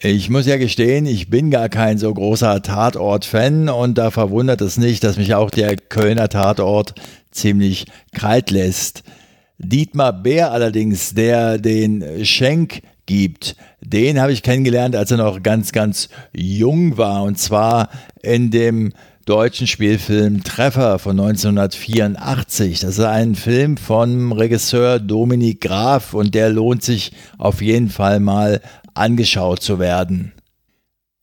Ich 0.00 0.30
muss 0.30 0.46
ja 0.46 0.58
gestehen, 0.58 1.06
ich 1.06 1.28
bin 1.28 1.50
gar 1.50 1.68
kein 1.68 1.98
so 1.98 2.14
großer 2.14 2.62
Tatort-Fan 2.62 3.68
und 3.68 3.98
da 3.98 4.12
verwundert 4.12 4.60
es 4.60 4.76
nicht, 4.76 5.02
dass 5.02 5.16
mich 5.16 5.34
auch 5.34 5.50
der 5.50 5.74
Kölner 5.74 6.28
Tatort 6.28 6.94
ziemlich 7.32 7.86
kalt 8.12 8.52
lässt. 8.52 9.02
Dietmar 9.58 10.12
Bär 10.12 10.52
allerdings, 10.52 11.14
der 11.14 11.58
den 11.58 12.24
Schenk 12.24 12.82
gibt, 13.06 13.56
den 13.80 14.20
habe 14.20 14.30
ich 14.30 14.44
kennengelernt, 14.44 14.94
als 14.94 15.10
er 15.10 15.16
noch 15.16 15.42
ganz, 15.42 15.72
ganz 15.72 16.10
jung 16.32 16.96
war 16.96 17.24
und 17.24 17.36
zwar 17.36 17.88
in 18.22 18.52
dem 18.52 18.92
deutschen 19.28 19.66
Spielfilm 19.66 20.42
Treffer 20.42 20.98
von 20.98 21.20
1984. 21.20 22.80
Das 22.80 22.96
ist 22.96 23.04
ein 23.04 23.34
Film 23.34 23.76
von 23.76 24.32
Regisseur 24.32 25.00
Dominik 25.00 25.60
Graf 25.60 26.14
und 26.14 26.34
der 26.34 26.48
lohnt 26.48 26.82
sich 26.82 27.12
auf 27.36 27.60
jeden 27.60 27.90
Fall 27.90 28.20
mal 28.20 28.62
angeschaut 28.98 29.62
zu 29.62 29.78
werden. 29.78 30.32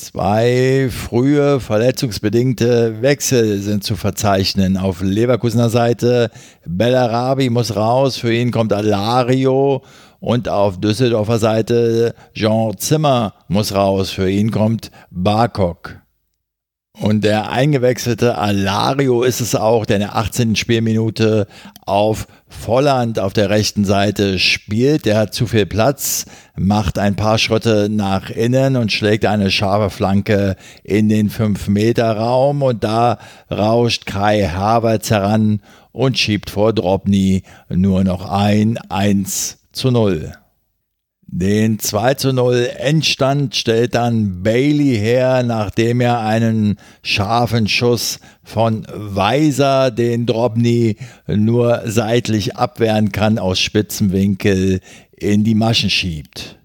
Zwei 0.00 0.88
frühe 0.90 1.60
verletzungsbedingte 1.60 3.02
Wechsel 3.02 3.60
sind 3.60 3.84
zu 3.84 3.96
verzeichnen. 3.96 4.78
Auf 4.78 5.02
Leverkusener 5.02 5.68
Seite 5.68 6.30
Bellarabi 6.64 7.50
muss 7.50 7.76
raus, 7.76 8.16
für 8.16 8.32
ihn 8.32 8.50
kommt 8.50 8.72
Alario 8.72 9.82
und 10.18 10.48
auf 10.48 10.80
Düsseldorfer 10.80 11.38
Seite 11.38 12.14
Jean 12.32 12.78
Zimmer 12.78 13.34
muss 13.48 13.74
raus, 13.74 14.08
für 14.08 14.30
ihn 14.30 14.50
kommt 14.50 14.90
Barkok. 15.10 16.00
Und 16.98 17.22
der 17.22 17.50
eingewechselte 17.50 18.36
Alario 18.36 19.22
ist 19.22 19.40
es 19.40 19.54
auch, 19.54 19.86
der 19.86 19.96
in 19.96 20.02
der 20.02 20.16
18. 20.16 20.56
Spielminute 20.56 21.46
auf 21.86 22.26
Volland 22.48 23.18
auf 23.18 23.32
der 23.32 23.48
rechten 23.48 23.84
Seite 23.84 24.38
spielt. 24.38 25.06
Der 25.06 25.16
hat 25.16 25.32
zu 25.32 25.46
viel 25.46 25.66
Platz, 25.66 26.26
macht 26.56 26.98
ein 26.98 27.14
paar 27.14 27.38
Schritte 27.38 27.88
nach 27.88 28.28
innen 28.28 28.76
und 28.76 28.92
schlägt 28.92 29.24
eine 29.24 29.50
scharfe 29.50 29.88
Flanke 29.88 30.56
in 30.82 31.08
den 31.08 31.30
5-Meter-Raum. 31.30 32.62
Und 32.62 32.82
da 32.82 33.18
rauscht 33.50 34.04
Kai 34.04 34.48
Havertz 34.48 35.10
heran 35.10 35.62
und 35.92 36.18
schiebt 36.18 36.50
vor 36.50 36.72
Drobny 36.72 37.44
nur 37.68 38.02
noch 38.02 38.28
ein 38.28 38.78
1 38.88 39.58
zu 39.72 39.90
0. 39.90 40.32
Den 41.32 41.78
2 41.78 42.14
zu 42.14 42.32
0 42.32 42.70
Endstand 42.76 43.54
stellt 43.54 43.94
dann 43.94 44.42
Bailey 44.42 44.96
her, 44.96 45.44
nachdem 45.44 46.00
er 46.00 46.18
einen 46.22 46.76
scharfen 47.04 47.68
Schuss 47.68 48.18
von 48.42 48.84
Weiser, 48.92 49.92
den 49.92 50.26
Drobny 50.26 50.96
nur 51.28 51.82
seitlich 51.86 52.56
abwehren 52.56 53.12
kann, 53.12 53.38
aus 53.38 53.60
Spitzenwinkel 53.60 54.80
in 55.12 55.44
die 55.44 55.54
Maschen 55.54 55.88
schiebt. 55.88 56.58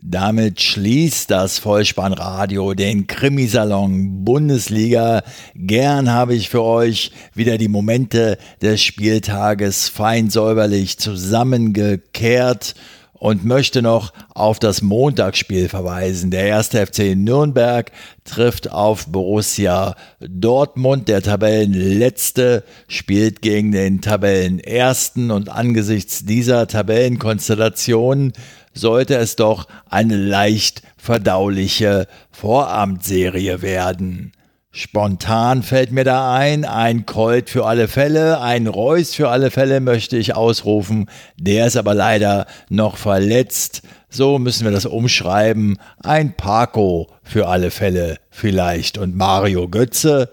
Damit 0.00 0.62
schließt 0.62 1.28
das 1.28 1.58
Vollspannradio 1.58 2.74
den 2.74 3.08
Krimisalon 3.08 4.24
Bundesliga. 4.24 5.24
Gern 5.56 6.10
habe 6.10 6.36
ich 6.36 6.48
für 6.48 6.62
euch 6.62 7.10
wieder 7.34 7.58
die 7.58 7.68
Momente 7.68 8.38
des 8.62 8.84
Spieltages 8.84 9.88
fein 9.88 10.30
säuberlich 10.30 10.96
zusammengekehrt 10.98 12.76
und 13.20 13.44
möchte 13.44 13.82
noch 13.82 14.12
auf 14.34 14.58
das 14.58 14.80
Montagsspiel 14.80 15.68
verweisen. 15.68 16.30
Der 16.30 16.46
erste 16.46 16.84
FC 16.84 17.14
Nürnberg 17.14 17.92
trifft 18.24 18.72
auf 18.72 19.06
Borussia 19.06 19.94
Dortmund. 20.20 21.06
Der 21.06 21.22
Tabellenletzte 21.22 22.64
spielt 22.88 23.42
gegen 23.42 23.72
den 23.72 24.00
Tabellenersten 24.00 25.30
und 25.30 25.50
angesichts 25.50 26.24
dieser 26.24 26.66
Tabellenkonstellation 26.66 28.32
sollte 28.72 29.16
es 29.16 29.36
doch 29.36 29.68
eine 29.90 30.16
leicht 30.16 30.82
verdauliche 30.96 32.08
Vorabendserie 32.30 33.60
werden. 33.60 34.32
Spontan 34.72 35.64
fällt 35.64 35.90
mir 35.90 36.04
da 36.04 36.32
ein, 36.32 36.64
ein 36.64 37.04
Colt 37.04 37.50
für 37.50 37.66
alle 37.66 37.88
Fälle, 37.88 38.40
ein 38.40 38.68
Reus 38.68 39.16
für 39.16 39.28
alle 39.28 39.50
Fälle 39.50 39.80
möchte 39.80 40.16
ich 40.16 40.36
ausrufen. 40.36 41.10
Der 41.36 41.66
ist 41.66 41.76
aber 41.76 41.92
leider 41.92 42.46
noch 42.68 42.96
verletzt. 42.96 43.82
So 44.08 44.38
müssen 44.38 44.64
wir 44.64 44.70
das 44.70 44.86
umschreiben. 44.86 45.78
Ein 46.04 46.36
Paco 46.36 47.08
für 47.24 47.48
alle 47.48 47.72
Fälle 47.72 48.18
vielleicht. 48.30 48.96
Und 48.96 49.16
Mario 49.16 49.68
Götze 49.68 50.30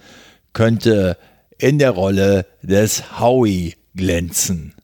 könnte 0.54 1.18
in 1.58 1.80
der 1.80 1.92
Rolle 1.92 2.46
des 2.62 3.20
Howie 3.20 3.76
glänzen. 3.96 4.77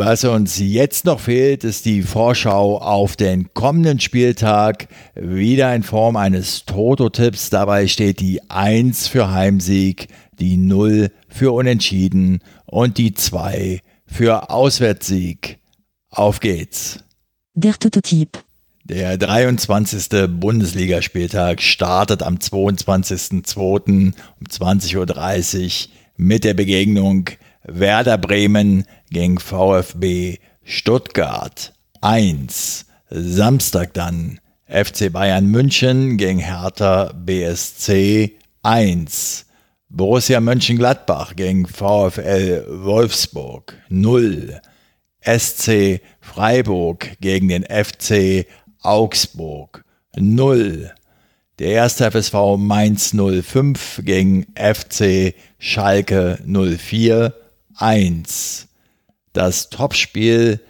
Was 0.00 0.22
uns 0.22 0.60
jetzt 0.60 1.06
noch 1.06 1.18
fehlt, 1.18 1.64
ist 1.64 1.84
die 1.84 2.02
Vorschau 2.02 2.78
auf 2.78 3.16
den 3.16 3.52
kommenden 3.52 3.98
Spieltag. 3.98 4.86
Wieder 5.16 5.74
in 5.74 5.82
Form 5.82 6.14
eines 6.14 6.64
Toto-Tipps. 6.66 7.50
Dabei 7.50 7.88
steht 7.88 8.20
die 8.20 8.48
1 8.48 9.08
für 9.08 9.32
Heimsieg, 9.32 10.06
die 10.38 10.56
0 10.56 11.10
für 11.28 11.50
Unentschieden 11.50 12.44
und 12.64 12.96
die 12.96 13.12
2 13.12 13.80
für 14.06 14.50
Auswärtssieg. 14.50 15.58
Auf 16.10 16.38
geht's. 16.38 17.00
Der 17.54 17.74
Toto-Tipp. 17.74 18.38
Der 18.84 19.18
23. 19.18 20.28
Bundesligaspieltag 20.28 21.60
startet 21.60 22.22
am 22.22 22.36
22.02. 22.36 24.12
um 24.38 24.46
20.30 24.48 25.88
Uhr 25.88 25.92
mit 26.16 26.44
der 26.44 26.54
Begegnung 26.54 27.30
Werder 27.70 28.16
Bremen 28.16 28.84
gegen 29.10 29.38
VfB 29.38 30.38
Stuttgart 30.64 31.74
1. 32.00 32.86
Samstag 33.10 33.92
dann 33.94 34.40
FC 34.66 35.12
Bayern 35.12 35.46
München 35.46 36.16
gegen 36.16 36.38
Hertha 36.38 37.12
BSC 37.14 38.38
1. 38.62 39.46
Borussia 39.90 40.40
Mönchengladbach 40.40 41.36
gegen 41.36 41.66
VfL 41.66 42.64
Wolfsburg 42.68 43.74
0. 43.90 44.60
SC 45.20 46.00
Freiburg 46.20 47.18
gegen 47.20 47.48
den 47.48 47.64
FC 47.64 48.46
Augsburg 48.82 49.84
0. 50.16 50.90
Der 51.58 51.68
erste 51.68 52.10
FSV 52.10 52.56
Mainz 52.56 53.14
05 53.14 54.02
gegen 54.04 54.46
FC 54.54 55.34
Schalke 55.58 56.38
04 56.46 57.34
1. 57.78 58.68
Das 59.32 59.70
Topspiel 59.70 60.60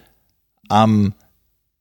am 0.68 1.14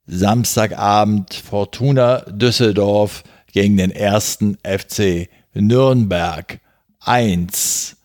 Samstagabend 0.06 1.34
Fortuna 1.34 2.22
Düsseldorf 2.28 3.24
gegen 3.51 3.78
den 3.78 3.91
ersten 3.91 4.58
FC 4.64 5.30
Nürnberg 5.54 6.60
1. 7.01 7.97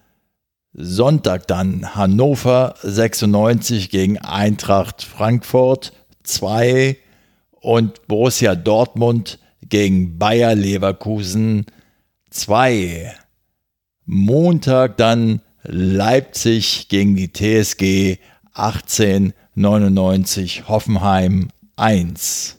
Sonntag 0.75 1.47
dann 1.47 1.95
Hannover 1.95 2.75
96 2.83 3.91
gegen 3.91 4.19
Eintracht 4.19 5.03
Frankfurt 5.03 5.93
2 6.25 6.97
und 7.61 8.07
Borussia 8.09 8.55
Dortmund 8.55 9.39
gegen 9.69 10.19
Bayer 10.19 10.55
Leverkusen 10.55 11.67
2. 12.31 13.15
Montag 14.07 14.97
dann 14.97 15.41
Leipzig 15.65 16.89
gegen 16.89 17.15
die 17.15 17.33
TSG 17.33 18.19
1899 18.55 20.69
Hoffenheim 20.69 21.51
1. 21.77 22.57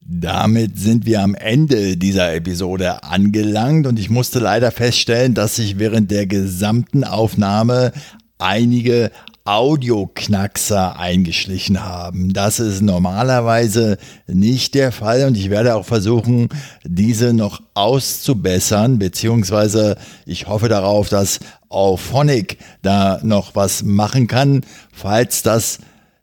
Damit 0.00 0.78
sind 0.78 1.04
wir 1.04 1.20
am 1.22 1.34
Ende 1.34 1.98
dieser 1.98 2.34
Episode 2.34 3.02
angelangt 3.02 3.86
und 3.86 3.98
ich 3.98 4.08
musste 4.08 4.38
leider 4.38 4.70
feststellen, 4.70 5.34
dass 5.34 5.56
sich 5.56 5.78
während 5.78 6.10
der 6.10 6.26
gesamten 6.26 7.04
Aufnahme 7.04 7.92
einige 8.38 9.10
Audioknackser 9.48 10.98
eingeschlichen 10.98 11.82
haben. 11.82 12.34
Das 12.34 12.60
ist 12.60 12.82
normalerweise 12.82 13.96
nicht 14.26 14.74
der 14.74 14.92
Fall 14.92 15.26
und 15.26 15.38
ich 15.38 15.48
werde 15.48 15.74
auch 15.74 15.86
versuchen, 15.86 16.50
diese 16.84 17.32
noch 17.32 17.62
auszubessern, 17.72 18.98
beziehungsweise 18.98 19.96
ich 20.26 20.48
hoffe 20.48 20.68
darauf, 20.68 21.08
dass 21.08 21.40
Auphonic 21.68 22.58
da 22.82 23.20
noch 23.22 23.54
was 23.54 23.82
machen 23.82 24.26
kann. 24.26 24.62
Falls 24.92 25.42
das 25.42 25.78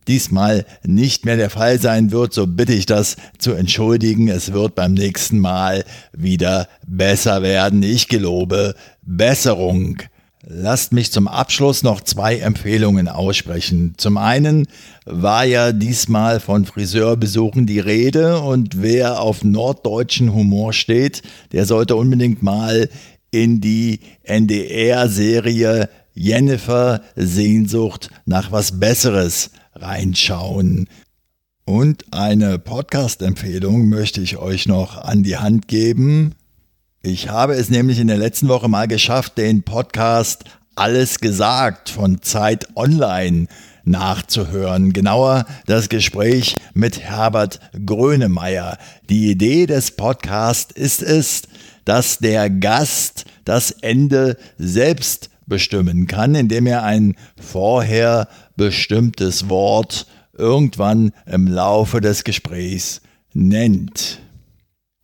diesmal 0.07 0.65
nicht 0.83 1.25
mehr 1.25 1.37
der 1.37 1.49
Fall 1.49 1.79
sein 1.79 2.11
wird, 2.11 2.33
so 2.33 2.47
bitte 2.47 2.73
ich 2.73 2.85
das 2.85 3.15
zu 3.37 3.53
entschuldigen. 3.53 4.27
Es 4.27 4.53
wird 4.53 4.75
beim 4.75 4.93
nächsten 4.93 5.39
Mal 5.39 5.83
wieder 6.13 6.67
besser 6.85 7.41
werden. 7.41 7.83
Ich 7.83 8.07
gelobe 8.07 8.75
Besserung. 9.01 9.97
Lasst 10.47 10.93
mich 10.93 11.11
zum 11.11 11.27
Abschluss 11.27 11.81
noch 11.81 12.01
zwei 12.01 12.37
Empfehlungen 12.37 13.07
aussprechen. 13.07 13.95
Zum 13.97 14.17
einen 14.17 14.67
war 15.03 15.43
ja 15.43 15.71
diesmal 15.71 16.39
von 16.39 16.65
Friseurbesuchen 16.65 17.65
die 17.65 17.79
Rede 17.79 18.39
und 18.41 18.79
wer 18.79 19.21
auf 19.21 19.43
norddeutschen 19.43 20.35
Humor 20.35 20.71
steht, 20.71 21.23
der 21.51 21.65
sollte 21.65 21.95
unbedingt 21.95 22.43
mal 22.43 22.89
in 23.35 23.59
die 23.59 23.99
NDR-Serie 24.23 25.89
Jennifer 26.13 27.01
Sehnsucht 27.17 28.09
nach 28.25 28.53
was 28.53 28.79
Besseres 28.79 29.51
reinschauen. 29.73 30.87
Und 31.65 32.05
eine 32.13 32.59
Podcast-Empfehlung 32.59 33.89
möchte 33.89 34.21
ich 34.21 34.37
euch 34.37 34.67
noch 34.67 34.97
an 34.97 35.23
die 35.23 35.35
Hand 35.35 35.67
geben. 35.67 36.35
Ich 37.01 37.27
habe 37.27 37.55
es 37.55 37.69
nämlich 37.69 37.99
in 37.99 38.07
der 38.07 38.17
letzten 38.17 38.47
Woche 38.47 38.69
mal 38.69 38.87
geschafft, 38.87 39.37
den 39.37 39.63
Podcast 39.63 40.45
Alles 40.75 41.19
gesagt 41.19 41.89
von 41.89 42.21
Zeit 42.21 42.69
Online 42.77 43.47
nachzuhören. 43.83 44.93
Genauer 44.93 45.45
das 45.65 45.89
Gespräch 45.89 46.55
mit 46.73 47.01
Herbert 47.01 47.59
Grönemeyer. 47.85 48.77
Die 49.09 49.29
Idee 49.29 49.65
des 49.65 49.91
Podcasts 49.91 50.71
ist 50.71 51.03
es, 51.03 51.43
dass 51.85 52.17
der 52.19 52.49
Gast 52.49 53.25
das 53.45 53.71
Ende 53.71 54.37
selbst 54.57 55.29
bestimmen 55.45 56.07
kann, 56.07 56.35
indem 56.35 56.65
er 56.67 56.83
ein 56.83 57.15
vorher 57.39 58.27
bestimmtes 58.55 59.49
Wort 59.49 60.07
irgendwann 60.37 61.11
im 61.25 61.47
Laufe 61.47 62.01
des 62.01 62.23
Gesprächs 62.23 63.01
nennt. 63.33 64.19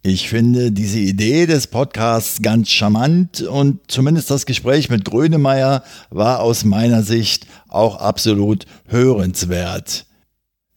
Ich 0.03 0.29
finde 0.29 0.71
diese 0.71 0.97
Idee 0.97 1.45
des 1.45 1.67
Podcasts 1.67 2.41
ganz 2.41 2.69
charmant 2.69 3.41
und 3.41 3.79
zumindest 3.87 4.31
das 4.31 4.47
Gespräch 4.47 4.89
mit 4.89 5.05
Grönemeyer 5.05 5.83
war 6.09 6.39
aus 6.39 6.65
meiner 6.65 7.03
Sicht 7.03 7.45
auch 7.67 7.97
absolut 7.97 8.65
hörenswert. 8.87 10.07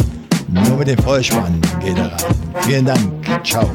nur 0.48 0.76
mit 0.76 0.88
dem 0.88 0.98
Vollspann 0.98 1.60
geht 1.80 1.96
er 1.96 2.12
rein. 2.12 2.34
Vielen 2.60 2.84
Dank. 2.84 3.46
Ciao. 3.46 3.68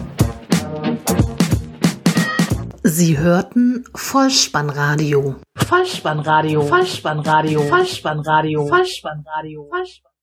Sie 2.84 3.18
hörten 3.18 3.84
Vollspannradio. 3.96 5.38
Vollspannradio. 5.58 6.62
Vollspannradio. 6.62 7.62
Vollspannradio. 7.64 8.68
Vollspannradio. 8.68 9.68
Vollspannradio. 9.68 10.15